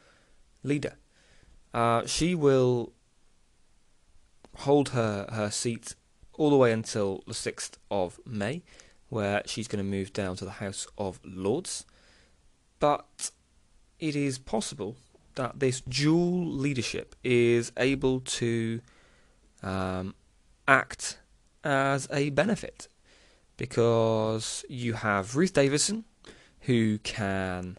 leader. 0.64 0.96
Uh, 1.72 2.04
she 2.06 2.34
will 2.34 2.92
hold 4.58 4.90
her, 4.90 5.28
her 5.32 5.48
seat 5.48 5.94
all 6.34 6.50
the 6.50 6.56
way 6.56 6.72
until 6.72 7.22
the 7.28 7.32
6th 7.32 7.74
of 7.88 8.18
May, 8.26 8.62
where 9.10 9.42
she's 9.46 9.68
going 9.68 9.84
to 9.84 9.88
move 9.88 10.12
down 10.12 10.34
to 10.36 10.44
the 10.44 10.52
House 10.52 10.88
of 10.98 11.20
Lords. 11.24 11.86
But 12.80 13.30
it 14.00 14.16
is 14.16 14.40
possible 14.40 14.96
that 15.36 15.60
this 15.60 15.80
dual 15.82 16.44
leadership 16.44 17.14
is 17.22 17.70
able 17.76 18.18
to 18.20 18.80
um, 19.62 20.14
act 20.66 21.18
as 21.64 22.08
a 22.12 22.30
benefit 22.30 22.88
because 23.56 24.64
you 24.68 24.94
have 24.94 25.36
Ruth 25.36 25.52
Davidson 25.52 26.04
who 26.62 26.98
can 26.98 27.78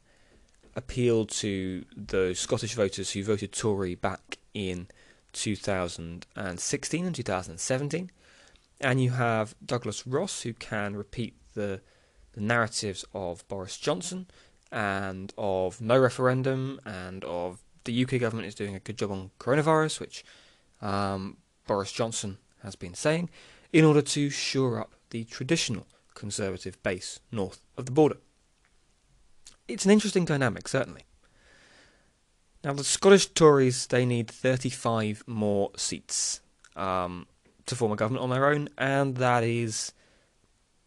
appeal 0.75 1.25
to 1.25 1.85
the 1.95 2.33
Scottish 2.33 2.73
voters 2.75 3.11
who 3.11 3.23
voted 3.23 3.51
Tory 3.51 3.95
back 3.95 4.37
in 4.53 4.87
2016 5.33 7.05
and 7.05 7.15
2017. 7.15 8.11
And 8.81 9.01
you 9.01 9.11
have 9.11 9.55
Douglas 9.65 10.05
Ross, 10.05 10.41
who 10.41 10.53
can 10.53 10.95
repeat 10.95 11.35
the, 11.53 11.81
the 12.33 12.41
narratives 12.41 13.05
of 13.13 13.47
Boris 13.47 13.77
Johnson 13.77 14.27
and 14.71 15.31
of 15.37 15.79
no 15.79 15.97
referendum 15.99 16.79
and 16.85 17.23
of 17.23 17.59
the 17.83 18.03
UK 18.03 18.19
government 18.19 18.47
is 18.47 18.55
doing 18.55 18.75
a 18.75 18.79
good 18.79 18.97
job 18.97 19.11
on 19.11 19.31
coronavirus, 19.39 19.99
which 19.99 20.25
um, 20.81 21.37
Boris 21.67 21.91
Johnson 21.91 22.37
has 22.61 22.75
been 22.75 22.93
saying, 22.93 23.29
in 23.71 23.83
order 23.85 24.01
to 24.01 24.29
shore 24.29 24.79
up 24.79 24.93
the 25.09 25.23
traditional 25.23 25.87
Conservative 26.13 26.81
base 26.83 27.19
north 27.31 27.61
of 27.75 27.85
the 27.85 27.91
border. 27.91 28.17
It's 29.67 29.85
an 29.85 29.91
interesting 29.91 30.25
dynamic, 30.25 30.67
certainly. 30.67 31.03
Now, 32.63 32.73
the 32.73 32.83
Scottish 32.83 33.27
Tories, 33.27 33.87
they 33.87 34.05
need 34.05 34.29
35 34.29 35.23
more 35.27 35.71
seats 35.75 36.41
um, 36.75 37.27
to 37.65 37.75
form 37.75 37.91
a 37.91 37.95
government 37.95 38.23
on 38.23 38.29
their 38.29 38.45
own, 38.45 38.69
and 38.77 39.17
that 39.17 39.43
is 39.43 39.93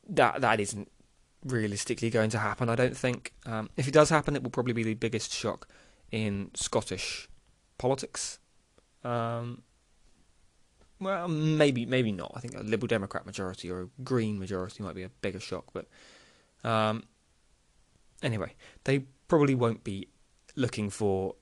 that 0.09 0.40
that 0.40 0.61
isn't 0.61 0.90
realistically 1.45 2.09
going 2.09 2.30
to 2.30 2.38
happen. 2.38 2.68
I 2.68 2.76
don't 2.76 2.97
think. 2.97 3.33
Um, 3.45 3.68
if 3.76 3.88
it 3.88 3.92
does 3.92 4.11
happen, 4.11 4.37
it 4.37 4.42
will 4.42 4.50
probably 4.50 4.73
be 4.73 4.85
the 4.85 4.95
biggest 4.95 5.33
shock 5.33 5.68
in 6.11 6.50
Scottish 6.54 7.28
politics. 7.78 8.38
Um, 9.04 9.62
well, 11.00 11.28
maybe 11.28 11.86
maybe 11.86 12.12
not. 12.12 12.32
I 12.34 12.40
think 12.40 12.54
a 12.54 12.62
Liberal 12.62 12.88
Democrat 12.88 13.26
majority 13.26 13.70
or 13.70 13.82
a 13.82 13.88
Green 14.02 14.38
majority 14.38 14.82
might 14.82 14.94
be 14.94 15.02
a 15.02 15.08
bigger 15.08 15.40
shock, 15.40 15.66
but 15.72 15.86
um, 16.64 17.04
anyway, 18.22 18.54
they 18.84 19.00
probably 19.28 19.54
won't 19.54 19.84
be 19.84 20.08
looking 20.54 20.90
for 20.90 21.34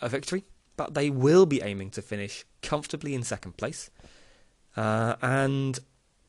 a 0.00 0.08
victory, 0.08 0.44
but 0.76 0.94
they 0.94 1.10
will 1.10 1.46
be 1.46 1.62
aiming 1.62 1.90
to 1.90 2.02
finish 2.02 2.44
comfortably 2.62 3.14
in 3.14 3.22
second 3.22 3.56
place. 3.56 3.90
Uh, 4.76 5.16
and 5.20 5.78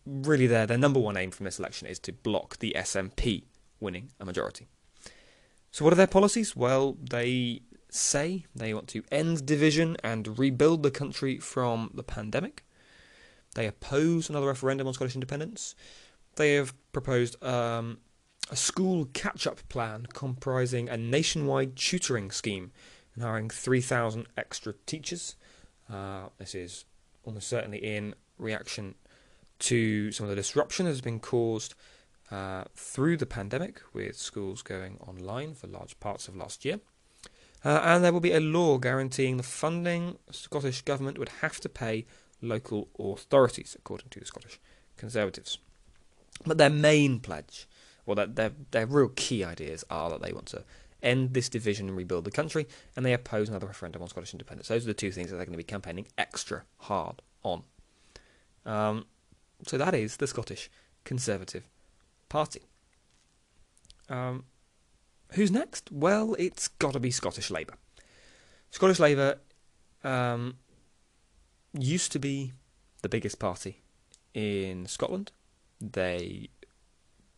really, 0.05 0.47
their 0.47 0.67
their 0.67 0.77
number 0.77 0.99
one 0.99 1.17
aim 1.17 1.31
from 1.31 1.45
this 1.45 1.59
election 1.59 1.87
is 1.87 1.99
to 1.99 2.11
block 2.11 2.59
the 2.59 2.73
SNP 2.75 3.43
winning 3.79 4.09
a 4.19 4.25
majority. 4.25 4.67
So, 5.71 5.83
what 5.83 5.93
are 5.93 5.97
their 5.97 6.07
policies? 6.07 6.55
Well, 6.55 6.97
they 7.01 7.61
say 7.89 8.45
they 8.55 8.73
want 8.73 8.87
to 8.89 9.03
end 9.11 9.45
division 9.45 9.97
and 10.03 10.37
rebuild 10.37 10.83
the 10.83 10.91
country 10.91 11.39
from 11.39 11.91
the 11.93 12.03
pandemic. 12.03 12.65
They 13.55 13.67
oppose 13.67 14.29
another 14.29 14.47
referendum 14.47 14.87
on 14.87 14.93
Scottish 14.93 15.15
independence. 15.15 15.75
They 16.35 16.55
have 16.55 16.73
proposed 16.91 17.41
um, 17.43 17.99
a 18.49 18.55
school 18.55 19.05
catch 19.13 19.45
up 19.45 19.67
plan 19.69 20.07
comprising 20.13 20.89
a 20.89 20.97
nationwide 20.97 21.75
tutoring 21.75 22.31
scheme 22.31 22.71
and 23.13 23.23
hiring 23.23 23.49
3,000 23.49 24.25
extra 24.37 24.73
teachers. 24.85 25.35
Uh, 25.91 26.29
this 26.37 26.55
is 26.55 26.85
almost 27.23 27.47
certainly 27.47 27.77
in 27.77 28.15
reaction 28.37 28.95
to 29.59 30.11
some 30.11 30.25
of 30.25 30.29
the 30.29 30.35
disruption 30.35 30.85
that 30.85 30.91
has 30.91 31.01
been 31.01 31.19
caused 31.19 31.75
uh, 32.31 32.63
through 32.75 33.17
the 33.17 33.25
pandemic, 33.25 33.81
with 33.93 34.17
schools 34.17 34.61
going 34.61 34.97
online 34.99 35.53
for 35.53 35.67
large 35.67 35.99
parts 35.99 36.27
of 36.27 36.35
last 36.35 36.65
year. 36.65 36.79
Uh, 37.63 37.79
and 37.83 38.03
there 38.03 38.11
will 38.11 38.19
be 38.19 38.33
a 38.33 38.39
law 38.39 38.77
guaranteeing 38.77 39.37
the 39.37 39.43
funding 39.43 40.17
Scottish 40.31 40.81
Government 40.81 41.17
would 41.17 41.29
have 41.41 41.59
to 41.61 41.69
pay 41.69 42.05
local 42.43 42.89
authorities, 42.99 43.75
according 43.77 44.09
to 44.09 44.19
the 44.19 44.25
Scottish 44.25 44.59
Conservatives. 44.97 45.57
But 46.45 46.57
their 46.57 46.69
main 46.69 47.19
pledge, 47.19 47.67
well, 48.05 48.15
their, 48.15 48.27
their, 48.27 48.51
their 48.71 48.85
real 48.85 49.09
key 49.15 49.43
ideas 49.43 49.83
are 49.89 50.09
that 50.09 50.21
they 50.21 50.33
want 50.33 50.47
to 50.47 50.63
end 51.01 51.33
this 51.33 51.49
division 51.49 51.89
and 51.89 51.97
rebuild 51.97 52.25
the 52.25 52.31
country, 52.31 52.67
and 52.95 53.05
they 53.05 53.13
oppose 53.13 53.49
another 53.49 53.67
referendum 53.67 54.01
on 54.01 54.07
Scottish 54.07 54.33
independence. 54.33 54.67
Those 54.67 54.83
are 54.83 54.87
the 54.87 54.93
two 54.93 55.11
things 55.11 55.29
that 55.29 55.37
they're 55.37 55.45
going 55.45 55.53
to 55.53 55.57
be 55.57 55.63
campaigning 55.63 56.07
extra 56.17 56.63
hard 56.77 57.21
on. 57.43 57.63
Um, 58.65 59.05
so 59.65 59.77
that 59.77 59.93
is 59.93 60.17
the 60.17 60.27
Scottish 60.27 60.69
Conservative 61.03 61.67
Party. 62.29 62.61
Um, 64.09 64.45
who's 65.33 65.51
next? 65.51 65.91
Well, 65.91 66.35
it's 66.39 66.67
got 66.67 66.93
to 66.93 66.99
be 66.99 67.11
Scottish 67.11 67.51
Labour. 67.51 67.75
Scottish 68.71 68.99
Labour 68.99 69.39
um, 70.03 70.55
used 71.73 72.11
to 72.11 72.19
be 72.19 72.53
the 73.01 73.09
biggest 73.09 73.39
party 73.39 73.81
in 74.33 74.85
Scotland. 74.85 75.31
They 75.79 76.49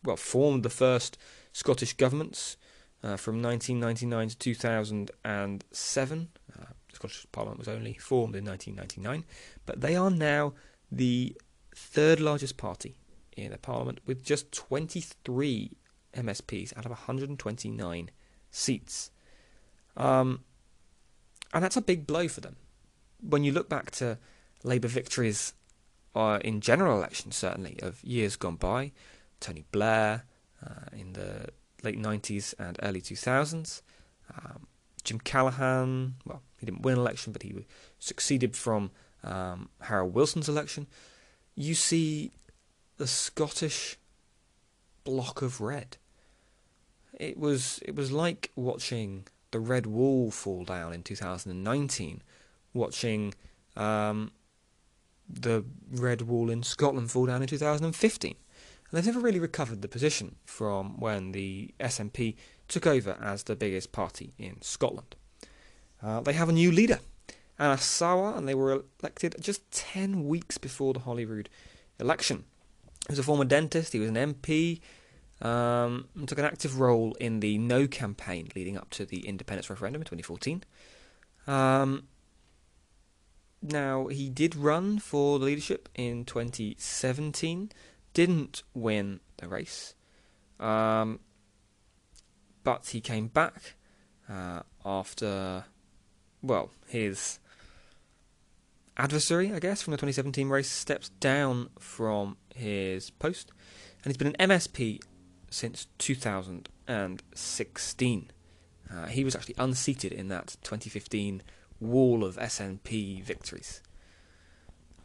well 0.04 0.16
formed 0.16 0.62
the 0.62 0.70
first 0.70 1.18
Scottish 1.52 1.94
governments 1.94 2.56
uh, 3.02 3.16
from 3.16 3.42
1999 3.42 4.28
to 4.30 4.38
2007. 4.38 6.28
Uh, 6.52 6.64
the 6.88 6.94
Scottish 6.94 7.26
Parliament 7.32 7.58
was 7.58 7.68
only 7.68 7.94
formed 7.94 8.36
in 8.36 8.44
1999, 8.44 9.24
but 9.64 9.80
they 9.80 9.96
are 9.96 10.10
now 10.10 10.52
the 10.90 11.36
third 11.74 12.20
largest 12.20 12.56
party 12.56 12.96
in 13.36 13.50
the 13.50 13.58
Parliament 13.58 14.00
with 14.06 14.24
just 14.24 14.52
23 14.52 15.72
MSPs 16.14 16.76
out 16.76 16.86
of 16.86 16.90
129 16.90 18.10
seats. 18.50 19.10
Um, 19.96 20.40
and 21.52 21.62
that's 21.62 21.76
a 21.76 21.82
big 21.82 22.06
blow 22.06 22.28
for 22.28 22.40
them. 22.40 22.56
When 23.20 23.44
you 23.44 23.52
look 23.52 23.68
back 23.68 23.90
to 23.92 24.18
Labour 24.62 24.88
victories 24.88 25.54
uh, 26.14 26.38
in 26.42 26.60
general 26.60 26.96
elections, 26.96 27.36
certainly, 27.36 27.78
of 27.82 28.02
years 28.02 28.36
gone 28.36 28.56
by, 28.56 28.92
Tony 29.40 29.64
Blair 29.70 30.24
uh, 30.64 30.88
in 30.92 31.12
the 31.12 31.48
late 31.82 31.98
90s 31.98 32.54
and 32.58 32.78
early 32.82 33.00
2000s. 33.00 33.82
Um, 34.36 34.66
Jim 35.04 35.20
Callaghan, 35.20 36.14
well, 36.24 36.42
he 36.58 36.66
didn't 36.66 36.82
win 36.82 36.94
an 36.94 37.00
election, 37.00 37.32
but 37.32 37.42
he 37.42 37.66
succeeded 37.98 38.56
from 38.56 38.90
um, 39.22 39.68
Harold 39.82 40.14
Wilson's 40.14 40.48
election. 40.48 40.86
You 41.54 41.74
see 41.74 42.32
the 42.96 43.06
Scottish 43.06 43.98
block 45.04 45.42
of 45.42 45.60
red. 45.60 45.96
it 47.14 47.38
was 47.38 47.78
it 47.84 47.94
was 47.94 48.10
like 48.10 48.50
watching 48.56 49.26
the 49.52 49.60
Red 49.60 49.86
Wall 49.86 50.30
fall 50.30 50.64
down 50.64 50.92
in 50.92 51.02
2019, 51.02 52.22
watching 52.76 53.34
um, 53.76 54.30
the 55.28 55.64
Red 55.90 56.22
Wall 56.22 56.50
in 56.50 56.62
Scotland 56.62 57.10
fall 57.10 57.26
down 57.26 57.42
in 57.42 57.48
2015. 57.48 58.34
And 58.90 58.96
they've 58.96 59.06
never 59.06 59.20
really 59.20 59.40
recovered 59.40 59.82
the 59.82 59.88
position 59.88 60.36
from 60.44 61.00
when 61.00 61.32
the 61.32 61.74
SNP 61.80 62.36
took 62.68 62.86
over 62.86 63.18
as 63.20 63.42
the 63.42 63.56
biggest 63.56 63.92
party 63.92 64.34
in 64.38 64.62
Scotland. 64.62 65.16
Uh, 66.02 66.20
they 66.20 66.34
have 66.34 66.48
a 66.48 66.52
new 66.52 66.70
leader, 66.70 67.00
Anas 67.58 67.80
Sarwar, 67.80 68.36
and 68.36 68.46
they 68.46 68.54
were 68.54 68.84
elected 69.00 69.34
just 69.40 69.68
10 69.72 70.26
weeks 70.26 70.58
before 70.58 70.92
the 70.92 71.00
Holyrood 71.00 71.48
election. 71.98 72.44
He 73.08 73.12
was 73.12 73.18
a 73.18 73.24
former 73.24 73.44
dentist, 73.44 73.92
he 73.92 73.98
was 73.98 74.08
an 74.08 74.16
MP, 74.16 74.80
um, 75.40 76.06
and 76.14 76.28
took 76.28 76.38
an 76.38 76.44
active 76.44 76.78
role 76.78 77.14
in 77.14 77.40
the 77.40 77.58
No 77.58 77.86
campaign 77.86 78.48
leading 78.54 78.76
up 78.76 78.90
to 78.90 79.04
the 79.04 79.26
independence 79.26 79.68
referendum 79.68 80.02
in 80.02 80.06
2014. 80.06 80.64
Um, 81.46 82.04
now, 83.62 84.06
he 84.06 84.28
did 84.28 84.54
run 84.54 84.98
for 84.98 85.38
the 85.38 85.44
leadership 85.44 85.88
in 85.94 86.24
2017, 86.24 87.70
didn't 88.12 88.62
win 88.74 89.20
the 89.38 89.48
race, 89.48 89.94
um, 90.60 91.20
but 92.62 92.88
he 92.88 93.00
came 93.00 93.28
back 93.28 93.74
uh, 94.28 94.60
after, 94.84 95.64
well, 96.42 96.70
his 96.86 97.38
adversary, 98.96 99.52
I 99.52 99.58
guess, 99.58 99.82
from 99.82 99.90
the 99.92 99.96
2017 99.96 100.48
race 100.48 100.70
stepped 100.70 101.18
down 101.20 101.68
from 101.78 102.36
his 102.54 103.10
post, 103.10 103.52
and 104.02 104.10
he's 104.10 104.16
been 104.16 104.34
an 104.38 104.50
MSP 104.50 105.00
since 105.50 105.86
2016. 105.98 108.30
Uh, 108.88 109.06
he 109.06 109.24
was 109.24 109.34
actually 109.34 109.56
unseated 109.58 110.12
in 110.12 110.28
that 110.28 110.56
2015 110.62 111.42
wall 111.80 112.24
of 112.24 112.36
SNP 112.36 113.22
victories. 113.22 113.82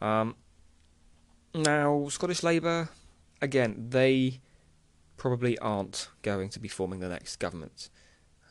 Um, 0.00 0.36
now, 1.54 2.08
Scottish 2.08 2.42
Labour, 2.42 2.88
again, 3.40 3.86
they 3.90 4.40
probably 5.16 5.58
aren't 5.58 6.08
going 6.22 6.48
to 6.48 6.58
be 6.58 6.68
forming 6.68 7.00
the 7.00 7.08
next 7.08 7.36
government. 7.36 7.90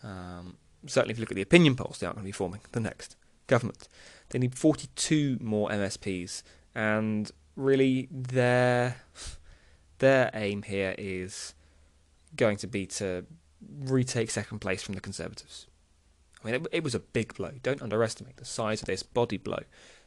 Um, 0.04 0.58
certainly, 0.86 1.12
if 1.12 1.18
you 1.18 1.22
look 1.24 1.32
at 1.32 1.36
the 1.36 1.42
opinion 1.42 1.76
polls, 1.76 2.00
they 2.00 2.08
aren't 2.08 2.18
going 2.18 2.26
to 2.26 2.28
be 2.28 2.32
forming 2.32 2.62
the 2.72 2.80
next 2.80 3.16
government. 3.48 3.90
They 4.30 4.40
need 4.40 4.56
42 4.56 5.38
more 5.42 5.70
MSPs, 5.70 6.44
and 6.74 7.30
really, 7.56 8.08
their 8.12 8.98
their 10.00 10.32
aim 10.34 10.64
here 10.64 10.96
is 10.98 11.54
going 12.36 12.58
to 12.58 12.68
be 12.68 12.86
to 12.88 13.26
retake 13.80 14.32
second 14.32 14.60
place 14.60 14.82
from 14.82 14.96
the 14.96 15.02
Conservatives. 15.02 15.68
I 16.42 16.46
mean, 16.46 16.56
it, 16.56 16.68
it, 16.72 16.84
was 16.84 16.96
a 16.96 17.00
big 17.00 17.36
blow. 17.36 17.52
Don't 17.62 17.82
underestimate 17.82 18.38
the 18.38 18.46
size 18.46 18.82
of 18.82 18.88
this 18.88 19.04
body 19.04 19.38
blow 19.38 19.64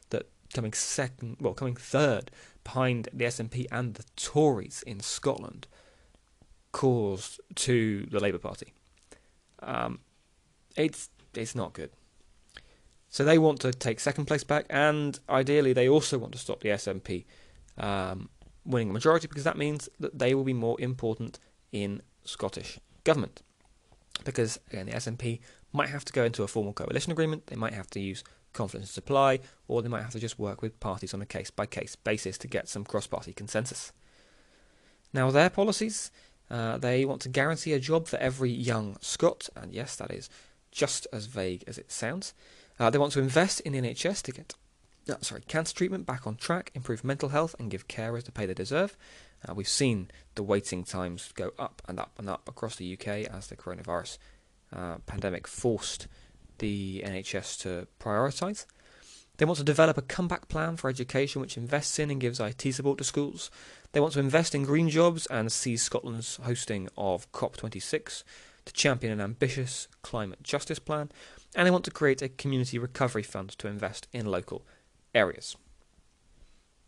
that 0.09 0.29
coming 0.53 0.73
second, 0.73 1.37
well, 1.39 1.53
coming 1.53 1.75
third 1.75 2.31
behind 2.63 3.09
the 3.13 3.25
SNP 3.25 3.67
and 3.71 3.93
the 3.93 4.03
Tories 4.15 4.83
in 4.85 4.99
Scotland 4.99 5.67
caused 6.71 7.39
to 7.55 8.05
the 8.11 8.19
Labour 8.19 8.37
Party. 8.37 8.73
Um, 9.61 9.99
it's 10.75 11.09
it's 11.33 11.55
not 11.55 11.73
good. 11.73 11.91
So 13.09 13.23
they 13.23 13.37
want 13.37 13.61
to 13.61 13.71
take 13.71 14.01
second 14.01 14.25
place 14.25 14.43
back, 14.43 14.65
and 14.69 15.17
ideally, 15.29 15.71
they 15.71 15.87
also 15.87 16.17
want 16.17 16.33
to 16.33 16.37
stop 16.37 16.59
the 16.59 16.69
SNP 16.69 17.23
um, 17.77 18.29
winning 18.65 18.89
a 18.89 18.93
majority 18.93 19.27
because 19.27 19.45
that 19.45 19.57
means 19.57 19.87
that 19.99 20.19
they 20.19 20.35
will 20.35 20.43
be 20.43 20.53
more 20.53 20.79
important 20.81 21.39
in 21.71 22.01
Scottish 22.25 22.79
government. 23.05 23.41
Because 24.23 24.59
again, 24.69 24.87
the 24.87 24.93
SNP 24.93 25.39
might 25.75 25.89
have 25.89 26.05
to 26.05 26.13
go 26.13 26.23
into 26.23 26.43
a 26.43 26.47
formal 26.47 26.73
coalition 26.73 27.11
agreement, 27.11 27.47
they 27.47 27.55
might 27.55 27.73
have 27.73 27.89
to 27.91 27.99
use 27.99 28.23
confidence 28.53 28.89
and 28.89 28.93
supply, 28.93 29.39
or 29.67 29.81
they 29.81 29.89
might 29.89 30.03
have 30.03 30.11
to 30.11 30.19
just 30.19 30.39
work 30.39 30.61
with 30.61 30.79
parties 30.79 31.13
on 31.13 31.21
a 31.21 31.25
case 31.25 31.51
by 31.51 31.65
case 31.65 31.95
basis 31.95 32.37
to 32.39 32.47
get 32.47 32.69
some 32.69 32.85
cross 32.85 33.07
party 33.07 33.33
consensus. 33.33 33.91
Now, 35.13 35.31
their 35.31 35.49
policies 35.49 36.11
uh, 36.49 36.77
they 36.77 37.05
want 37.05 37.21
to 37.21 37.29
guarantee 37.29 37.73
a 37.73 37.79
job 37.79 38.07
for 38.07 38.17
every 38.17 38.51
young 38.51 38.97
Scot, 39.01 39.49
and 39.55 39.73
yes, 39.73 39.95
that 39.95 40.11
is 40.11 40.29
just 40.71 41.07
as 41.11 41.25
vague 41.25 41.63
as 41.67 41.77
it 41.77 41.91
sounds. 41.91 42.33
Uh, 42.79 42.89
they 42.89 42.97
want 42.97 43.13
to 43.13 43.19
invest 43.19 43.61
in 43.61 43.73
NHS 43.73 44.21
to 44.23 44.31
get 44.31 44.53
uh, 45.09 45.15
sorry, 45.21 45.41
cancer 45.47 45.75
treatment 45.75 46.05
back 46.05 46.25
on 46.25 46.35
track, 46.35 46.71
improve 46.73 47.03
mental 47.03 47.29
health, 47.29 47.55
and 47.59 47.69
give 47.69 47.87
carers 47.87 48.23
the 48.23 48.31
pay 48.31 48.45
they 48.45 48.53
deserve. 48.53 48.97
Uh, 49.47 49.53
we've 49.53 49.67
seen 49.67 50.09
the 50.33 50.41
waiting 50.41 50.83
times 50.83 51.31
go 51.35 51.51
up 51.59 51.81
and 51.87 51.99
up 51.99 52.13
and 52.17 52.27
up 52.27 52.47
across 52.49 52.75
the 52.75 52.93
UK 52.93 53.07
as 53.07 53.47
the 53.47 53.55
coronavirus 53.55 54.17
uh, 54.75 54.97
pandemic 55.05 55.47
forced 55.47 56.07
the 56.59 57.03
NHS 57.05 57.59
to 57.61 57.87
prioritise. 57.99 58.65
They 59.37 59.45
want 59.45 59.57
to 59.57 59.65
develop 59.65 59.97
a 59.97 60.01
comeback 60.01 60.47
plan 60.47 60.77
for 60.77 60.89
education 60.89 61.41
which 61.41 61.57
invests 61.57 61.99
in 61.99 62.09
and 62.09 62.21
gives 62.21 62.39
IT 62.39 62.61
support 62.73 62.97
to 62.99 63.03
schools. 63.03 63.51
They 63.91 63.99
want 63.99 64.13
to 64.13 64.19
invest 64.19 64.55
in 64.55 64.63
green 64.63 64.89
jobs 64.89 65.25
and 65.27 65.51
seize 65.51 65.83
Scotland's 65.83 66.37
hosting 66.37 66.87
of 66.97 67.29
COP26 67.33 68.23
to 68.65 68.73
champion 68.73 69.11
an 69.11 69.21
ambitious 69.21 69.87
climate 70.01 70.41
justice 70.41 70.79
plan. 70.79 71.11
And 71.53 71.67
they 71.67 71.71
want 71.71 71.85
to 71.85 71.91
create 71.91 72.21
a 72.21 72.29
community 72.29 72.77
recovery 72.77 73.23
fund 73.23 73.49
to 73.57 73.67
invest 73.67 74.07
in 74.13 74.25
local 74.25 74.65
areas. 75.13 75.55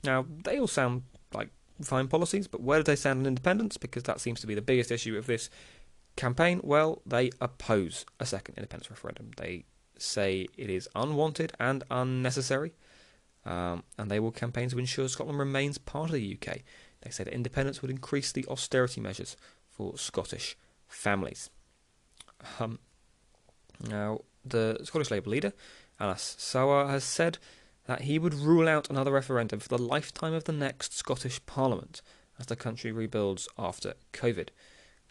Now, 0.04 0.26
they 0.44 0.60
all 0.60 0.68
sound 0.68 1.04
like 1.34 1.50
fine 1.82 2.08
policies, 2.08 2.48
but 2.48 2.62
where 2.62 2.80
do 2.80 2.84
they 2.84 2.96
stand 2.96 3.20
on 3.20 3.26
independence? 3.26 3.78
Because 3.78 4.04
that 4.04 4.20
seems 4.20 4.40
to 4.42 4.48
be 4.48 4.56
the 4.56 4.62
biggest 4.62 4.92
issue 4.92 5.18
of 5.18 5.28
this 5.28 5.50
campaign. 6.18 6.60
Well, 6.64 7.02
they 7.06 7.32
oppose 7.40 8.06
a 8.20 8.26
second 8.26 8.56
independence 8.58 8.90
referendum. 8.90 9.32
They 9.38 9.66
say 9.98 10.48
it 10.58 10.70
is 10.70 10.90
unwanted 10.96 11.54
and 11.60 11.84
unnecessary, 11.90 12.74
um, 13.46 13.84
and 13.98 14.12
they 14.12 14.20
will 14.20 14.32
campaign 14.32 14.70
to 14.70 14.80
ensure 14.80 15.08
Scotland 15.08 15.40
remains 15.40 15.78
part 15.78 16.10
of 16.10 16.16
the 16.16 16.38
UK. 16.40 16.60
They 17.02 17.12
say 17.12 17.24
that 17.24 17.34
independence 17.34 17.82
would 17.82 17.92
increase 17.92 18.32
the 18.32 18.46
austerity 18.48 19.00
measures 19.00 19.38
for 19.70 19.98
Scottish 19.98 20.58
families. 20.88 21.50
Um, 22.60 22.80
now, 23.88 24.22
the 24.44 24.80
Scottish 24.84 25.12
Labour 25.12 25.30
leader, 25.30 25.54
Anas 26.00 26.36
Sarwar, 26.40 26.90
has 26.90 27.04
said 27.04 27.38
that 27.86 28.02
he 28.02 28.20
would 28.20 28.34
rule 28.34 28.68
out 28.68 28.90
another 28.90 29.12
referendum 29.12 29.60
for 29.60 29.70
the 29.70 29.78
lifetime 29.78 30.34
of 30.34 30.44
the 30.44 30.52
next 30.52 30.94
Scottish 30.94 31.44
Parliament 31.46 32.02
as 32.40 32.48
the 32.48 32.56
country 32.56 32.92
rebuilds 32.92 33.48
after 33.58 33.94
COVID. 34.14 34.50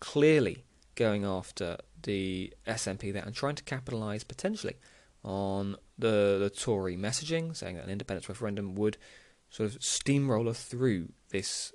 Clearly 0.00 0.65
going 0.96 1.24
after 1.24 1.76
the 2.02 2.52
SNP 2.66 3.12
there 3.12 3.22
and 3.24 3.34
trying 3.34 3.54
to 3.54 3.62
capitalise 3.62 4.24
potentially 4.24 4.76
on 5.22 5.76
the, 5.98 6.38
the 6.40 6.50
Tory 6.50 6.96
messaging, 6.96 7.54
saying 7.54 7.76
that 7.76 7.84
an 7.84 7.90
independence 7.90 8.28
referendum 8.28 8.74
would 8.74 8.96
sort 9.50 9.70
of 9.72 9.82
steamroller 9.82 10.54
through 10.54 11.12
this 11.30 11.72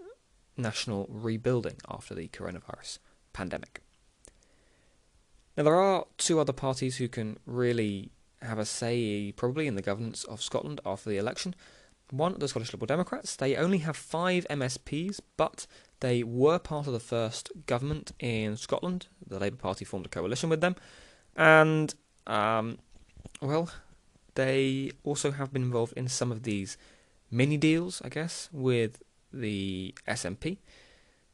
national 0.58 1.08
rebuilding 1.10 1.78
after 1.90 2.14
the 2.14 2.28
coronavirus 2.30 3.00
pandemic. 3.34 3.82
Now, 5.58 5.64
there 5.64 5.76
are 5.76 6.06
two 6.18 6.40
other 6.40 6.54
parties 6.54 6.98
who 6.98 7.08
can 7.08 7.38
really 7.46 8.12
have 8.42 8.58
a 8.58 8.66
say 8.66 9.32
probably 9.36 9.68
in 9.68 9.76
the 9.76 9.82
governance 9.82 10.24
of 10.24 10.42
Scotland 10.42 10.82
after 10.86 11.10
the 11.10 11.18
election. 11.18 11.56
One, 12.10 12.38
the 12.40 12.48
Scottish 12.48 12.74
Liberal 12.74 12.88
Democrats. 12.88 13.36
They 13.36 13.56
only 13.56 13.80
have 13.80 13.96
five 13.96 14.46
MSPs, 14.50 15.20
but 15.38 15.68
they 16.02 16.24
were 16.24 16.60
part 16.60 16.88
of 16.88 16.94
the 16.94 17.00
first 17.00 17.52
government 17.68 18.12
in 18.20 18.58
Scotland. 18.58 19.08
The 19.26 19.40
Labour 19.40 19.56
Party 19.56 19.86
formed 19.86 20.08
a 20.08 20.10
coalition 20.10 20.50
with 20.50 20.60
them, 20.60 20.76
and 21.36 21.96
um, 22.28 22.80
well, 23.42 23.72
they 24.36 24.92
also 25.04 25.32
have 25.32 25.52
been 25.54 25.64
involved 25.64 25.94
in 25.96 26.08
some 26.08 26.32
of 26.32 26.44
these 26.44 26.78
mini 27.30 27.58
deals, 27.58 28.02
I 28.04 28.10
guess, 28.10 28.50
with 28.52 29.02
the 29.32 29.96
SNP. 30.08 30.58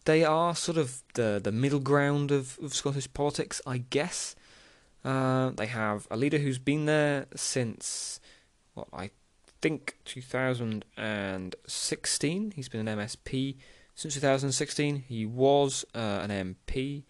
They 0.05 0.23
are 0.23 0.55
sort 0.55 0.77
of 0.77 1.01
the 1.15 1.41
the 1.43 1.51
middle 1.51 1.79
ground 1.79 2.31
of, 2.31 2.59
of 2.61 2.75
Scottish 2.75 3.11
politics, 3.13 3.59
I 3.65 3.79
guess. 3.79 4.35
Uh, 5.03 5.49
they 5.51 5.67
have 5.67 6.07
a 6.11 6.17
leader 6.17 6.39
who's 6.39 6.59
been 6.59 6.85
there 6.85 7.27
since, 7.35 8.19
well, 8.75 8.89
I 8.91 9.11
think 9.61 9.97
2016. 10.03 12.51
He's 12.51 12.69
been 12.69 12.87
an 12.87 12.99
MSP 12.99 13.55
since 13.97 14.13
2016. 14.13 15.03
He 15.07 15.25
was 15.25 15.83
uh, 15.93 16.19
an 16.21 16.29
MP 16.29 17.03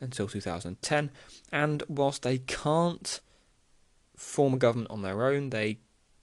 until 0.00 0.28
2010. 0.28 1.10
And 1.50 1.82
whilst 1.88 2.22
they 2.22 2.38
can't 2.38 3.20
form 4.14 4.54
a 4.54 4.58
government 4.58 4.90
on 4.90 5.02
their 5.02 5.26
own, 5.26 5.50
they 5.50 5.78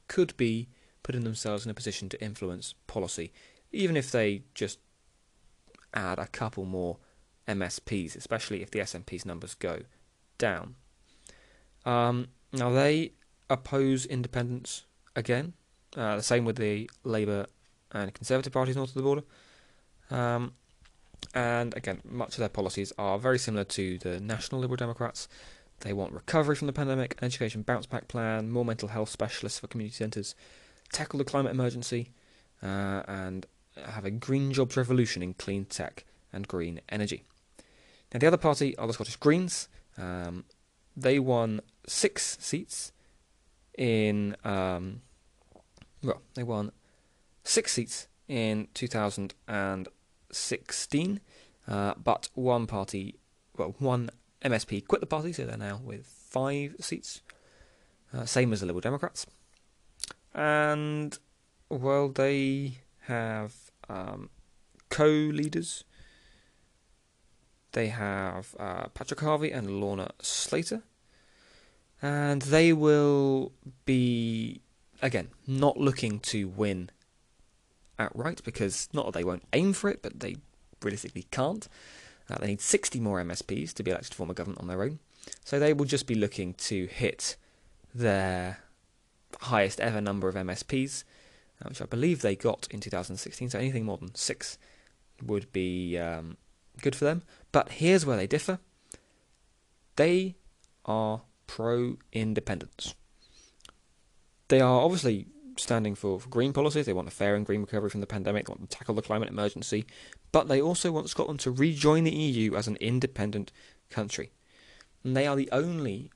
could 0.08 0.38
be 0.38 0.70
putting 1.04 1.24
themselves 1.24 1.66
in 1.66 1.72
a 1.72 1.74
position 1.74 2.08
to 2.10 2.24
influence 2.24 2.74
policy, 2.88 3.34
even 3.72 3.98
if 3.98 4.12
they 4.12 4.44
just 4.54 4.80
add 5.94 6.20
a 6.20 6.28
couple 6.28 6.66
more 6.66 6.98
MSPs, 7.48 8.16
especially 8.16 8.62
if 8.62 8.72
the 8.72 8.80
SNP's 8.80 9.26
numbers 9.26 9.56
go 9.56 9.82
down. 10.38 10.76
Um, 11.86 12.28
now 12.54 12.70
they 12.70 13.14
oppose 13.50 14.06
independence 14.06 14.86
again. 15.16 15.54
Uh, 15.96 16.18
the 16.18 16.24
same 16.24 16.46
with 16.46 16.58
the 16.58 16.90
Labour 17.04 17.48
and 17.92 18.14
Conservative 18.14 18.54
parties 18.54 18.76
north 18.76 18.90
of 18.90 18.96
the 18.96 19.02
border. 19.02 19.24
Um, 20.10 20.54
And 21.34 21.76
again, 21.76 22.02
much 22.06 22.34
of 22.36 22.40
their 22.40 22.50
policies 22.50 22.94
are 22.98 23.20
very 23.20 23.40
similar 23.40 23.66
to 23.66 23.98
the 23.98 24.20
National 24.20 24.62
Liberal 24.62 24.78
Democrats. 24.78 25.28
They 25.82 25.92
want 25.94 26.14
recovery 26.14 26.56
from 26.56 26.68
the 26.68 26.74
pandemic, 26.74 27.16
an 27.18 27.26
education 27.26 27.62
bounce 27.62 27.86
back 27.86 28.08
plan, 28.08 28.50
more 28.50 28.64
mental 28.64 28.90
health 28.90 29.10
specialists 29.10 29.60
for 29.60 29.68
community 29.68 29.96
centres, 29.96 30.36
tackle 30.94 31.18
the 31.18 31.26
climate 31.26 31.52
emergency, 31.52 32.12
uh, 32.64 33.04
and 33.08 33.46
have 33.86 34.06
a 34.06 34.12
green 34.12 34.54
jobs 34.54 34.78
revolution 34.78 35.22
in 35.22 35.34
clean 35.34 35.66
tech 35.66 36.06
and 36.32 36.48
green 36.48 36.80
energy. 36.88 37.26
Now, 38.14 38.20
the 38.20 38.28
other 38.28 38.38
party 38.38 38.78
are 38.78 38.88
the 38.88 38.94
Scottish 38.94 39.18
Greens. 39.18 39.68
Um, 39.98 40.46
they 40.96 41.20
won 41.20 41.60
six 41.88 42.38
seats 42.40 42.94
in, 43.78 44.38
um, 44.46 45.02
well, 46.02 46.22
they 46.36 46.44
won 46.44 46.72
six 47.44 47.74
seats 47.74 48.08
in 48.28 48.68
2016, 50.36 51.22
uh, 51.68 51.94
but 52.02 52.30
one 52.34 52.68
party, 52.68 53.16
well, 53.58 53.76
one 53.80 54.10
MSP 54.44 54.86
quit 54.86 55.02
the 55.02 55.08
party, 55.08 55.34
so 55.34 55.46
they're 55.46 55.58
now 55.58 55.80
with 55.84 56.06
five 56.06 56.76
seats, 56.80 57.22
uh, 58.14 58.26
same 58.26 58.52
as 58.54 58.60
the 58.60 58.66
Liberal 58.66 58.82
Democrats. 58.82 59.26
And, 60.34 61.18
well, 61.70 62.10
they 62.10 62.80
have 63.04 63.54
um, 63.88 64.30
co 64.90 65.06
leaders. 65.08 65.84
They 67.72 67.88
have 67.88 68.56
uh, 68.60 68.88
Patrick 68.94 69.22
Harvie 69.22 69.52
and 69.52 69.80
Lorna 69.80 70.12
Slater. 70.22 70.84
And 72.02 72.42
they 72.42 72.74
will 72.74 73.54
be, 73.86 74.62
again, 75.02 75.30
not 75.48 75.78
looking 75.78 76.20
to 76.20 76.50
win 76.50 76.92
outright 78.00 78.42
because 78.44 78.90
not 78.94 79.06
that 79.06 79.14
they 79.14 79.24
won't 79.24 79.44
aim 79.54 79.74
for 79.74 79.90
it, 79.90 80.02
but 80.02 80.20
they 80.20 80.38
realistically 80.82 81.26
can't. 81.32 81.68
Uh, 82.30 82.38
they 82.40 82.48
need 82.48 82.62
60 82.62 83.00
more 83.00 83.24
MSPs 83.24 83.74
to 83.74 83.84
be 83.84 83.92
elected 83.92 84.12
to 84.12 84.18
form 84.18 84.30
a 84.30 84.34
government 84.34 84.62
on 84.62 84.68
their 84.68 84.82
own. 84.82 85.00
So 85.44 85.60
they 85.60 85.74
will 85.74 85.86
just 85.86 86.08
be 86.08 86.16
looking 86.16 86.54
to 86.54 86.88
hit 86.88 87.36
their 87.94 88.60
highest 89.42 89.80
ever 89.80 90.02
number 90.02 90.28
of 90.28 90.36
MSPs, 90.36 91.04
uh, 91.62 91.70
which 91.70 91.82
I 91.82 91.86
believe 91.86 92.22
they 92.22 92.36
got 92.36 92.68
in 92.72 92.80
2016. 92.80 93.50
So 93.50 93.60
anything 93.60 93.86
more 93.86 93.98
than 93.98 94.16
six 94.16 94.58
would 95.24 95.52
be 95.52 95.98
um, 95.98 96.38
good 96.82 96.96
for 96.96 97.06
them. 97.06 97.24
But 97.52 97.74
here's 97.74 98.06
where 98.06 98.18
they 98.18 98.28
differ 98.28 98.60
they 99.96 100.36
are 100.86 101.22
pro 101.48 101.98
independence. 102.12 102.96
They 104.50 104.60
are 104.60 104.82
obviously 104.82 105.28
standing 105.58 105.96
for, 105.96 106.20
for, 106.20 106.30
green 106.30 106.54
policies. 106.54 106.86
They 106.86 106.94
want 106.94 107.08
a 107.08 107.12
fair 107.12 107.36
and 107.36 107.46
green 107.46 107.62
recovery 107.62 107.90
from 107.90 108.02
the 108.02 108.08
pandemic. 108.08 108.46
They 108.48 108.52
want 108.52 108.70
to 108.70 108.78
tackle 108.78 108.96
the 108.96 109.02
climate 109.02 109.30
emergency. 109.30 109.86
But 110.32 110.48
they 110.48 110.62
also 110.62 110.92
want 110.92 111.10
Scotland 111.10 111.40
to 111.42 111.52
rejoin 111.52 112.04
the 112.04 112.16
EU 112.16 112.56
as 112.56 112.68
an 112.68 112.78
independent 112.78 113.52
country. 113.90 114.32
And 115.04 115.16
they 115.16 115.28
are 115.28 115.36
the 115.36 115.50
only 115.52 116.12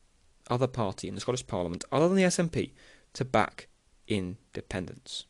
other 0.49 0.67
party 0.67 1.07
in 1.07 1.15
the 1.15 1.21
Scottish 1.21 1.45
Parliament, 1.45 1.85
other 1.91 2.07
than 2.07 2.17
the 2.17 2.23
SNP, 2.23 2.71
to 3.13 3.25
back 3.25 3.67
independence. 4.07 5.25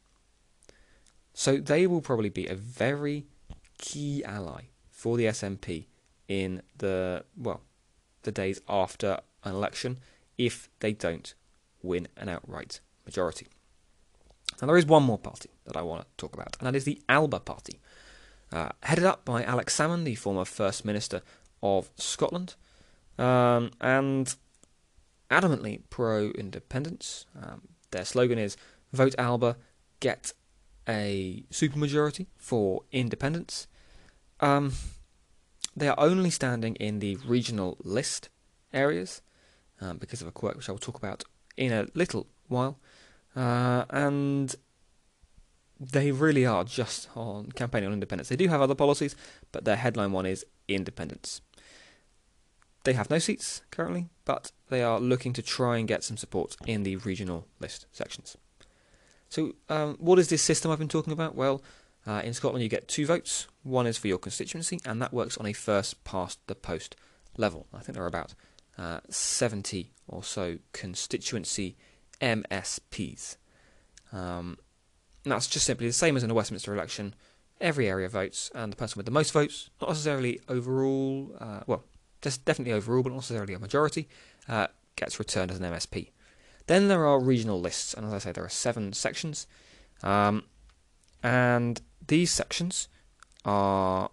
So 1.33 1.57
they 1.57 1.87
will 1.87 2.01
probably 2.01 2.29
be 2.29 2.47
a 2.47 2.55
very 2.55 3.25
key 3.77 4.23
ally 4.23 4.63
for 4.89 5.17
the 5.17 5.25
SNP 5.25 5.85
in 6.27 6.61
the 6.77 7.23
well, 7.37 7.61
the 8.23 8.31
days 8.31 8.61
after 8.67 9.19
an 9.43 9.53
election 9.53 9.99
if 10.37 10.69
they 10.79 10.93
don't 10.93 11.33
win 11.81 12.07
an 12.17 12.29
outright 12.29 12.79
majority. 13.05 13.47
Now, 14.61 14.67
there 14.67 14.77
is 14.77 14.85
one 14.85 15.03
more 15.03 15.17
party 15.17 15.49
that 15.65 15.77
I 15.77 15.81
want 15.81 16.01
to 16.01 16.07
talk 16.17 16.33
about, 16.33 16.57
and 16.59 16.67
that 16.67 16.75
is 16.75 16.83
the 16.83 17.01
Alba 17.07 17.39
Party, 17.39 17.79
uh, 18.51 18.69
headed 18.83 19.05
up 19.05 19.23
by 19.23 19.43
Alex 19.43 19.77
Salmond, 19.77 20.03
the 20.03 20.15
former 20.15 20.45
First 20.45 20.83
Minister 20.83 21.21
of 21.63 21.89
Scotland, 21.95 22.55
um, 23.17 23.71
and 23.79 24.35
adamantly 25.31 25.81
pro 25.89 26.31
independence. 26.31 27.25
Um, 27.41 27.69
their 27.91 28.05
slogan 28.05 28.37
is 28.37 28.57
Vote 28.91 29.15
Alba, 29.17 29.55
get 29.99 30.33
a 30.87 31.45
supermajority 31.51 32.25
for 32.37 32.83
independence. 32.91 33.67
Um, 34.39 34.73
they 35.75 35.87
are 35.87 35.99
only 35.99 36.29
standing 36.29 36.75
in 36.75 36.99
the 36.99 37.17
regional 37.25 37.77
list 37.83 38.29
areas 38.73 39.21
um, 39.79 39.97
because 39.97 40.21
of 40.21 40.27
a 40.27 40.31
quirk 40.31 40.55
which 40.55 40.67
I 40.67 40.71
will 40.71 40.79
talk 40.79 40.97
about 40.97 41.23
in 41.55 41.71
a 41.71 41.87
little 41.93 42.27
while. 42.47 42.79
Uh, 43.39 43.85
and 43.91 44.53
they 45.79 46.11
really 46.11 46.45
are 46.45 46.65
just 46.65 47.07
on 47.15 47.49
campaigning 47.53 47.87
on 47.87 47.93
independence. 47.93 48.27
They 48.27 48.35
do 48.35 48.49
have 48.49 48.59
other 48.61 48.75
policies, 48.75 49.15
but 49.53 49.63
their 49.63 49.77
headline 49.77 50.11
one 50.11 50.25
is 50.25 50.45
independence. 50.67 51.39
They 52.83 52.91
have 52.93 53.09
no 53.09 53.17
seats 53.17 53.61
currently, 53.71 54.09
but 54.25 54.51
they 54.67 54.83
are 54.83 54.99
looking 54.99 55.31
to 55.33 55.41
try 55.41 55.77
and 55.77 55.87
get 55.87 56.03
some 56.03 56.17
support 56.17 56.57
in 56.65 56.83
the 56.83 56.97
regional 56.97 57.47
list 57.61 57.85
sections. 57.93 58.35
So, 59.29 59.53
um, 59.69 59.95
what 59.99 60.19
is 60.19 60.27
this 60.27 60.41
system 60.41 60.69
I've 60.69 60.79
been 60.79 60.89
talking 60.89 61.13
about? 61.13 61.33
Well, 61.33 61.61
uh, 62.05 62.21
in 62.25 62.33
Scotland, 62.33 62.63
you 62.63 62.69
get 62.69 62.89
two 62.89 63.05
votes. 63.05 63.47
One 63.63 63.87
is 63.87 63.97
for 63.97 64.09
your 64.09 64.17
constituency, 64.17 64.81
and 64.83 65.01
that 65.01 65.13
works 65.13 65.37
on 65.37 65.45
a 65.45 65.53
first 65.53 66.03
past 66.03 66.39
the 66.47 66.55
post 66.55 66.97
level. 67.37 67.67
I 67.73 67.79
think 67.79 67.93
there 67.93 68.03
are 68.03 68.07
about 68.07 68.33
uh, 68.77 68.99
70 69.09 69.93
or 70.07 70.23
so 70.23 70.57
constituency 70.73 71.77
MSPs. 72.21 73.37
Um, 74.11 74.57
that's 75.23 75.47
just 75.47 75.65
simply 75.65 75.87
the 75.87 75.93
same 75.93 76.17
as 76.17 76.23
in 76.23 76.31
a 76.31 76.33
Westminster 76.33 76.73
election. 76.73 77.13
Every 77.61 77.89
area 77.89 78.07
votes, 78.07 78.49
and 78.55 78.71
the 78.71 78.77
person 78.77 78.97
with 78.97 79.05
the 79.05 79.11
most 79.11 79.33
votes, 79.33 79.69
not 79.81 79.89
necessarily 79.89 80.39
overall, 80.47 81.35
uh, 81.39 81.59
well, 81.67 81.83
just 82.21 82.45
definitely 82.45 82.73
overall, 82.73 83.03
but 83.03 83.09
not 83.09 83.17
necessarily 83.17 83.53
a 83.53 83.59
majority, 83.59 84.07
uh, 84.47 84.67
gets 84.95 85.19
returned 85.19 85.51
as 85.51 85.59
an 85.59 85.65
MSP. 85.65 86.11
Then 86.67 86.87
there 86.87 87.05
are 87.05 87.19
regional 87.19 87.59
lists, 87.59 87.93
and 87.93 88.05
as 88.05 88.13
I 88.13 88.17
say, 88.19 88.31
there 88.31 88.45
are 88.45 88.49
seven 88.49 88.93
sections. 88.93 89.47
Um, 90.03 90.43
and 91.21 91.81
these 92.07 92.31
sections 92.31 92.87
are 93.43 94.09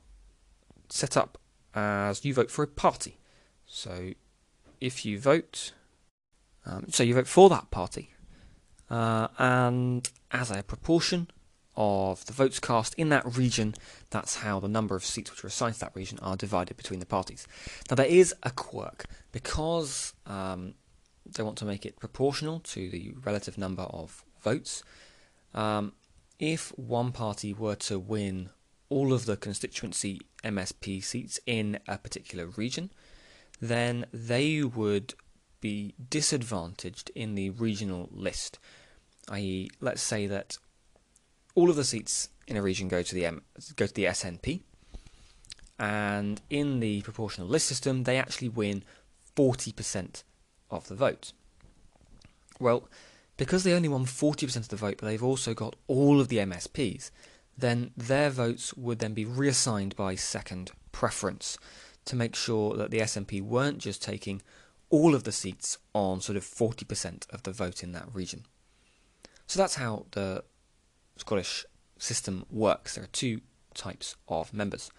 set 0.88 1.16
up 1.16 1.38
as 1.74 2.24
you 2.24 2.34
vote 2.34 2.50
for 2.50 2.62
a 2.62 2.66
party. 2.66 3.18
So 3.66 4.12
if 4.80 5.04
you 5.04 5.18
vote 5.18 5.72
um, 6.66 6.86
so 6.88 7.02
you 7.02 7.14
vote 7.14 7.28
for 7.28 7.48
that 7.48 7.70
party, 7.70 8.12
uh, 8.90 9.28
and 9.38 10.08
as 10.30 10.50
a 10.50 10.62
proportion 10.62 11.28
of 11.76 12.24
the 12.26 12.32
votes 12.32 12.58
cast 12.58 12.94
in 12.94 13.10
that 13.10 13.36
region, 13.36 13.74
that's 14.10 14.36
how 14.36 14.58
the 14.58 14.68
number 14.68 14.96
of 14.96 15.04
seats 15.04 15.30
which 15.30 15.44
are 15.44 15.48
assigned 15.48 15.74
to 15.74 15.80
that 15.80 15.94
region 15.94 16.18
are 16.22 16.36
divided 16.36 16.76
between 16.76 17.00
the 17.00 17.06
parties. 17.06 17.46
Now 17.90 17.96
there 17.96 18.06
is 18.06 18.34
a 18.42 18.50
quirk 18.50 19.04
because 19.32 20.14
um, 20.26 20.74
they 21.26 21.42
want 21.42 21.58
to 21.58 21.64
make 21.64 21.84
it 21.84 21.98
proportional 21.98 22.60
to 22.60 22.88
the 22.88 23.14
relative 23.24 23.58
number 23.58 23.82
of 23.82 24.24
votes. 24.42 24.82
Um, 25.54 25.92
if 26.38 26.70
one 26.78 27.12
party 27.12 27.52
were 27.52 27.76
to 27.76 27.98
win 27.98 28.50
all 28.88 29.12
of 29.12 29.26
the 29.26 29.36
constituency 29.36 30.20
MSP 30.44 31.02
seats 31.02 31.40
in 31.46 31.78
a 31.88 31.98
particular 31.98 32.46
region, 32.46 32.90
then 33.60 34.06
they 34.12 34.62
would 34.62 35.14
be 35.66 35.94
disadvantaged 36.10 37.10
in 37.14 37.34
the 37.34 37.50
regional 37.50 38.08
list. 38.12 38.58
I.e., 39.28 39.68
let's 39.80 40.02
say 40.02 40.28
that 40.28 40.58
all 41.56 41.70
of 41.70 41.76
the 41.76 41.84
seats 41.84 42.28
in 42.46 42.56
a 42.56 42.62
region 42.62 42.86
go 42.86 43.02
to 43.02 43.14
the 43.14 43.26
M, 43.26 43.42
go 43.74 43.86
to 43.86 43.94
the 43.94 44.04
SNP, 44.04 44.60
and 45.78 46.40
in 46.48 46.78
the 46.78 47.02
proportional 47.02 47.48
list 47.48 47.66
system, 47.66 48.04
they 48.04 48.16
actually 48.16 48.48
win 48.48 48.84
40% 49.36 50.22
of 50.70 50.86
the 50.86 50.94
vote. 50.94 51.32
Well, 52.60 52.88
because 53.36 53.64
they 53.64 53.74
only 53.74 53.88
won 53.88 54.06
40% 54.06 54.56
of 54.56 54.68
the 54.68 54.76
vote, 54.76 54.96
but 54.98 55.06
they've 55.06 55.30
also 55.30 55.52
got 55.52 55.74
all 55.88 56.20
of 56.20 56.28
the 56.28 56.38
MSPs, 56.38 57.10
then 57.58 57.90
their 57.96 58.30
votes 58.30 58.72
would 58.74 59.00
then 59.00 59.14
be 59.14 59.24
reassigned 59.24 59.96
by 59.96 60.14
second 60.14 60.70
preference 60.92 61.58
to 62.04 62.16
make 62.16 62.36
sure 62.36 62.76
that 62.76 62.90
the 62.90 63.00
SNP 63.00 63.42
weren't 63.42 63.78
just 63.78 64.00
taking 64.00 64.40
all 64.90 65.14
of 65.14 65.24
the 65.24 65.32
seats 65.32 65.78
on 65.94 66.20
sort 66.20 66.36
of 66.36 66.44
40% 66.44 67.28
of 67.30 67.42
the 67.42 67.52
vote 67.52 67.82
in 67.82 67.92
that 67.92 68.14
region. 68.14 68.44
So 69.46 69.58
that's 69.58 69.76
how 69.76 70.06
the 70.12 70.44
Scottish 71.16 71.64
system 71.98 72.44
works. 72.50 72.94
There 72.94 73.04
are 73.04 73.08
two 73.08 73.40
types 73.74 74.16
of 74.28 74.52
members. 74.52 74.90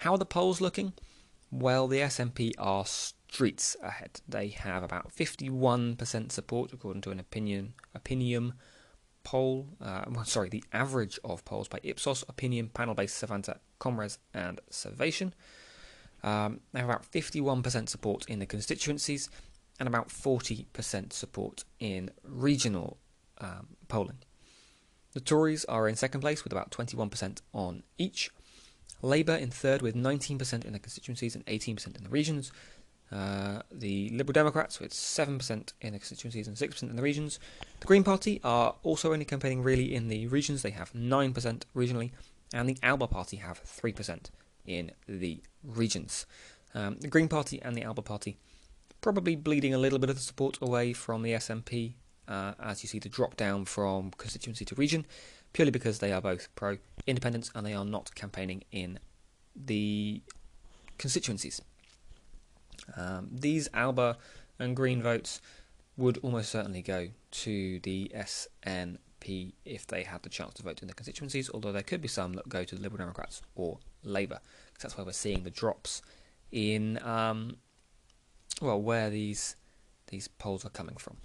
How 0.00 0.12
are 0.12 0.18
the 0.18 0.26
polls 0.26 0.60
looking? 0.60 0.92
Well, 1.50 1.88
the 1.88 1.98
SNP 1.98 2.52
are 2.58 2.86
streets 2.86 3.76
ahead. 3.82 4.20
They 4.28 4.48
have 4.48 4.82
about 4.82 5.12
51% 5.14 6.32
support 6.32 6.72
according 6.72 7.02
to 7.02 7.10
an 7.10 7.20
opinion 7.20 7.74
opinium 7.94 8.54
poll. 9.24 9.68
Uh, 9.80 10.04
well, 10.08 10.24
sorry, 10.24 10.48
the 10.48 10.64
average 10.72 11.18
of 11.24 11.44
polls 11.44 11.68
by 11.68 11.80
Ipsos, 11.82 12.24
Opinium, 12.28 12.68
Panel 12.68 12.94
Based, 12.94 13.20
Savanta, 13.22 13.58
ComRes, 13.78 14.18
and 14.32 14.60
Survation. 14.70 15.34
Um, 16.22 16.60
they 16.72 16.80
have 16.80 16.88
about 16.88 17.10
51% 17.10 17.88
support 17.88 18.26
in 18.28 18.38
the 18.38 18.46
constituencies 18.46 19.30
and 19.78 19.88
about 19.88 20.08
40% 20.08 21.12
support 21.12 21.64
in 21.78 22.10
regional 22.22 22.98
um, 23.38 23.68
polling. 23.88 24.18
The 25.12 25.20
Tories 25.20 25.64
are 25.64 25.88
in 25.88 25.96
second 25.96 26.20
place 26.20 26.44
with 26.44 26.52
about 26.52 26.70
21% 26.70 27.40
on 27.52 27.82
each. 27.98 28.30
Labour 29.02 29.34
in 29.34 29.50
third 29.50 29.82
with 29.82 29.94
19% 29.94 30.64
in 30.64 30.72
the 30.72 30.78
constituencies 30.78 31.34
and 31.34 31.44
18% 31.46 31.96
in 31.96 32.04
the 32.04 32.10
regions. 32.10 32.52
Uh, 33.10 33.62
the 33.72 34.08
Liberal 34.10 34.34
Democrats 34.34 34.78
with 34.78 34.92
7% 34.92 35.72
in 35.80 35.92
the 35.92 35.98
constituencies 35.98 36.46
and 36.46 36.56
6% 36.56 36.82
in 36.82 36.94
the 36.94 37.02
regions. 37.02 37.40
The 37.80 37.86
Green 37.86 38.04
Party 38.04 38.40
are 38.44 38.76
also 38.84 39.12
only 39.12 39.24
campaigning 39.24 39.62
really 39.62 39.92
in 39.92 40.08
the 40.08 40.28
regions. 40.28 40.62
They 40.62 40.70
have 40.70 40.92
9% 40.92 41.62
regionally. 41.74 42.12
And 42.52 42.68
the 42.68 42.76
Alba 42.82 43.08
Party 43.08 43.38
have 43.38 43.62
3% 43.64 44.26
in 44.66 44.92
the 45.06 45.42
regions. 45.64 46.26
Um, 46.74 46.98
the 47.00 47.08
Green 47.08 47.28
Party 47.28 47.60
and 47.62 47.76
the 47.76 47.82
Alba 47.82 48.02
Party 48.02 48.36
probably 49.00 49.34
bleeding 49.34 49.74
a 49.74 49.78
little 49.78 49.98
bit 49.98 50.10
of 50.10 50.16
the 50.16 50.22
support 50.22 50.58
away 50.60 50.92
from 50.92 51.22
the 51.22 51.32
SNP 51.32 51.94
uh, 52.30 52.52
as 52.60 52.82
you 52.82 52.88
see 52.88 52.98
the 52.98 53.08
drop 53.08 53.36
down 53.36 53.64
from 53.64 54.12
constituency 54.16 54.64
to 54.64 54.74
region, 54.76 55.04
purely 55.52 55.72
because 55.72 55.98
they 55.98 56.12
are 56.12 56.20
both 56.20 56.48
pro 56.54 56.78
independence 57.06 57.50
and 57.54 57.66
they 57.66 57.74
are 57.74 57.84
not 57.84 58.14
campaigning 58.14 58.62
in 58.70 58.98
the 59.54 60.22
constituencies. 60.96 61.60
Um, 62.96 63.28
these 63.32 63.68
Alba 63.74 64.16
and 64.58 64.76
Green 64.76 65.02
votes 65.02 65.40
would 65.96 66.18
almost 66.18 66.50
certainly 66.50 66.82
go 66.82 67.08
to 67.32 67.80
the 67.80 68.10
SNP 68.14 68.98
if 69.26 69.86
they 69.86 70.02
had 70.02 70.22
the 70.22 70.28
chance 70.28 70.54
to 70.54 70.62
vote 70.62 70.82
in 70.82 70.88
the 70.88 70.94
constituencies, 70.94 71.50
although 71.52 71.72
there 71.72 71.82
could 71.82 72.00
be 72.00 72.08
some 72.08 72.34
that 72.34 72.48
go 72.48 72.64
to 72.64 72.74
the 72.74 72.80
Liberal 72.80 72.98
Democrats 72.98 73.42
or 73.54 73.78
Labour. 74.02 74.40
Because 74.68 74.82
that's 74.82 74.98
why 74.98 75.04
we're 75.04 75.12
seeing 75.12 75.44
the 75.44 75.50
drops 75.50 76.02
in 76.50 76.98
um, 77.04 77.56
well 78.60 78.80
where 78.80 79.10
these 79.10 79.56
these 80.08 80.28
polls 80.28 80.64
are 80.64 80.70
coming 80.70 80.96
from. 80.96 81.16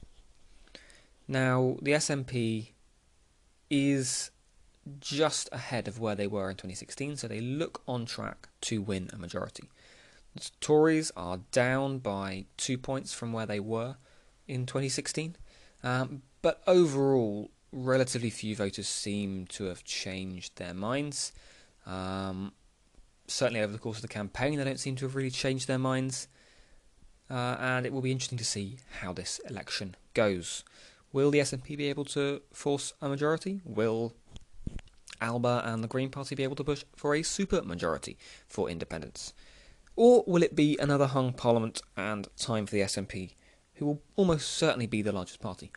Now 1.27 1.77
the 1.81 1.91
SNP 1.91 2.69
is 3.69 4.31
just 4.99 5.49
ahead 5.51 5.87
of 5.87 5.99
where 5.99 6.15
they 6.15 6.27
were 6.27 6.49
in 6.49 6.55
2016, 6.55 7.17
so 7.17 7.27
they 7.27 7.41
look 7.41 7.81
on 7.87 8.05
track 8.05 8.49
to 8.61 8.81
win 8.81 9.09
a 9.11 9.17
majority. 9.17 9.69
The 10.35 10.49
Tories 10.59 11.11
are 11.15 11.39
down 11.51 11.99
by 11.99 12.45
two 12.57 12.77
points 12.77 13.13
from 13.13 13.33
where 13.33 13.45
they 13.45 13.59
were 13.59 13.95
in 14.47 14.65
2016, 14.65 15.37
um, 15.83 16.21
but 16.41 16.61
overall, 16.67 17.49
relatively 17.75 18.29
few 18.29 18.55
voters 18.55 18.87
seem 18.87 19.45
to 19.47 19.65
have 19.65 19.83
changed 19.83 20.57
their 20.57 20.73
minds. 20.73 21.33
Um, 21.85 22.53
certainly, 23.27 23.61
over 23.61 23.73
the 23.73 23.79
course 23.79 23.97
of 23.97 24.01
the 24.01 24.07
campaign, 24.07 24.57
they 24.57 24.63
don't 24.63 24.79
seem 24.79 24.95
to 24.95 25.05
have 25.05 25.15
really 25.15 25.29
changed 25.29 25.67
their 25.67 25.77
minds, 25.77 26.27
uh, 27.29 27.57
and 27.59 27.85
it 27.85 27.93
will 27.93 28.01
be 28.01 28.11
interesting 28.11 28.37
to 28.37 28.45
see 28.45 28.77
how 29.01 29.13
this 29.13 29.39
election 29.49 29.95
goes. 30.13 30.63
Will 31.11 31.31
the 31.31 31.39
SNP 31.39 31.77
be 31.77 31.89
able 31.89 32.05
to 32.05 32.41
force 32.51 32.93
a 33.01 33.09
majority? 33.09 33.61
Will 33.63 34.13
Alba 35.21 35.61
and 35.65 35.83
the 35.83 35.87
Green 35.87 36.09
Party 36.09 36.35
be 36.35 36.43
able 36.43 36.55
to 36.55 36.63
push 36.63 36.83
for 36.95 37.13
a 37.13 37.23
super 37.23 37.61
majority 37.61 38.17
for 38.47 38.69
independence? 38.69 39.33
Or 39.95 40.23
will 40.27 40.43
it 40.43 40.55
be 40.55 40.77
another 40.79 41.07
hung 41.07 41.33
parliament 41.33 41.81
and 41.95 42.27
time 42.37 42.65
for 42.65 42.75
the 42.75 42.81
SNP, 42.81 43.31
who 43.75 43.85
will 43.85 44.01
almost 44.15 44.51
certainly 44.51 44.87
be 44.87 45.01
the 45.01 45.13
largest 45.13 45.39
party, 45.39 45.71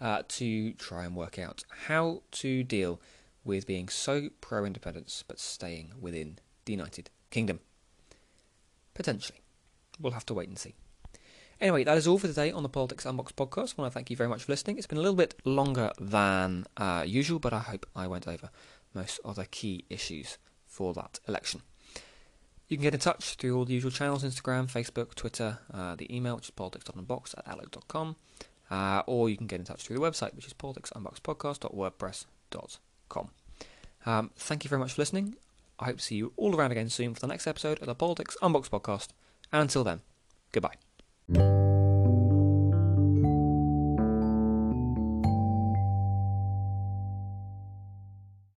uh, 0.00 0.22
to 0.28 0.72
try 0.74 1.04
and 1.04 1.14
work 1.14 1.38
out 1.38 1.64
how 1.86 2.22
to 2.32 2.62
deal 2.62 3.00
with 3.44 3.66
being 3.66 3.88
so 3.88 4.28
pro 4.40 4.64
independence 4.64 5.24
but 5.26 5.38
staying 5.38 5.92
within 6.00 6.38
the 6.64 6.72
United 6.72 7.10
Kingdom? 7.30 7.60
Potentially. 8.94 9.40
We'll 9.98 10.12
have 10.12 10.26
to 10.26 10.34
wait 10.34 10.48
and 10.48 10.58
see. 10.58 10.74
Anyway, 11.60 11.84
that 11.84 11.98
is 11.98 12.06
all 12.06 12.18
for 12.18 12.26
today 12.26 12.50
on 12.50 12.62
the 12.62 12.70
Politics 12.70 13.04
Unboxed 13.04 13.36
podcast. 13.36 13.74
I 13.76 13.82
want 13.82 13.92
to 13.92 13.94
thank 13.94 14.08
you 14.08 14.16
very 14.16 14.30
much 14.30 14.44
for 14.44 14.52
listening. 14.52 14.78
It's 14.78 14.86
been 14.86 14.96
a 14.96 15.02
little 15.02 15.16
bit 15.16 15.34
longer 15.44 15.92
than 16.00 16.64
uh, 16.78 17.04
usual, 17.06 17.38
but 17.38 17.52
I 17.52 17.58
hope 17.58 17.84
I 17.94 18.06
went 18.06 18.26
over 18.26 18.48
most 18.94 19.20
of 19.26 19.36
the 19.36 19.44
key 19.44 19.84
issues 19.90 20.38
for 20.66 20.94
that 20.94 21.20
election. 21.28 21.60
You 22.68 22.76
can 22.76 22.84
get 22.84 22.94
in 22.94 23.00
touch 23.00 23.34
through 23.34 23.56
all 23.58 23.64
the 23.66 23.74
usual 23.74 23.90
channels 23.90 24.24
Instagram, 24.24 24.70
Facebook, 24.70 25.14
Twitter, 25.14 25.58
uh, 25.74 25.96
the 25.96 26.14
email, 26.14 26.36
which 26.36 26.46
is 26.46 26.50
politics.unboxed 26.52 27.34
at 27.36 27.46
outlook.com, 27.46 28.16
uh, 28.70 29.02
or 29.06 29.28
you 29.28 29.36
can 29.36 29.46
get 29.46 29.58
in 29.58 29.66
touch 29.66 29.82
through 29.82 29.96
the 29.96 30.02
website, 30.02 30.34
which 30.34 30.46
is 30.46 30.54
politicsunboxedpodcast.wordpress.com. 30.54 33.30
Um, 34.06 34.30
thank 34.36 34.64
you 34.64 34.70
very 34.70 34.80
much 34.80 34.94
for 34.94 35.02
listening. 35.02 35.34
I 35.78 35.84
hope 35.86 35.98
to 35.98 36.02
see 36.02 36.16
you 36.16 36.32
all 36.36 36.56
around 36.56 36.72
again 36.72 36.88
soon 36.88 37.12
for 37.14 37.20
the 37.20 37.26
next 37.26 37.46
episode 37.46 37.78
of 37.80 37.86
the 37.86 37.94
Politics 37.94 38.38
Unboxed 38.42 38.70
podcast. 38.70 39.08
And 39.52 39.60
until 39.62 39.84
then, 39.84 40.00
goodbye. 40.52 41.69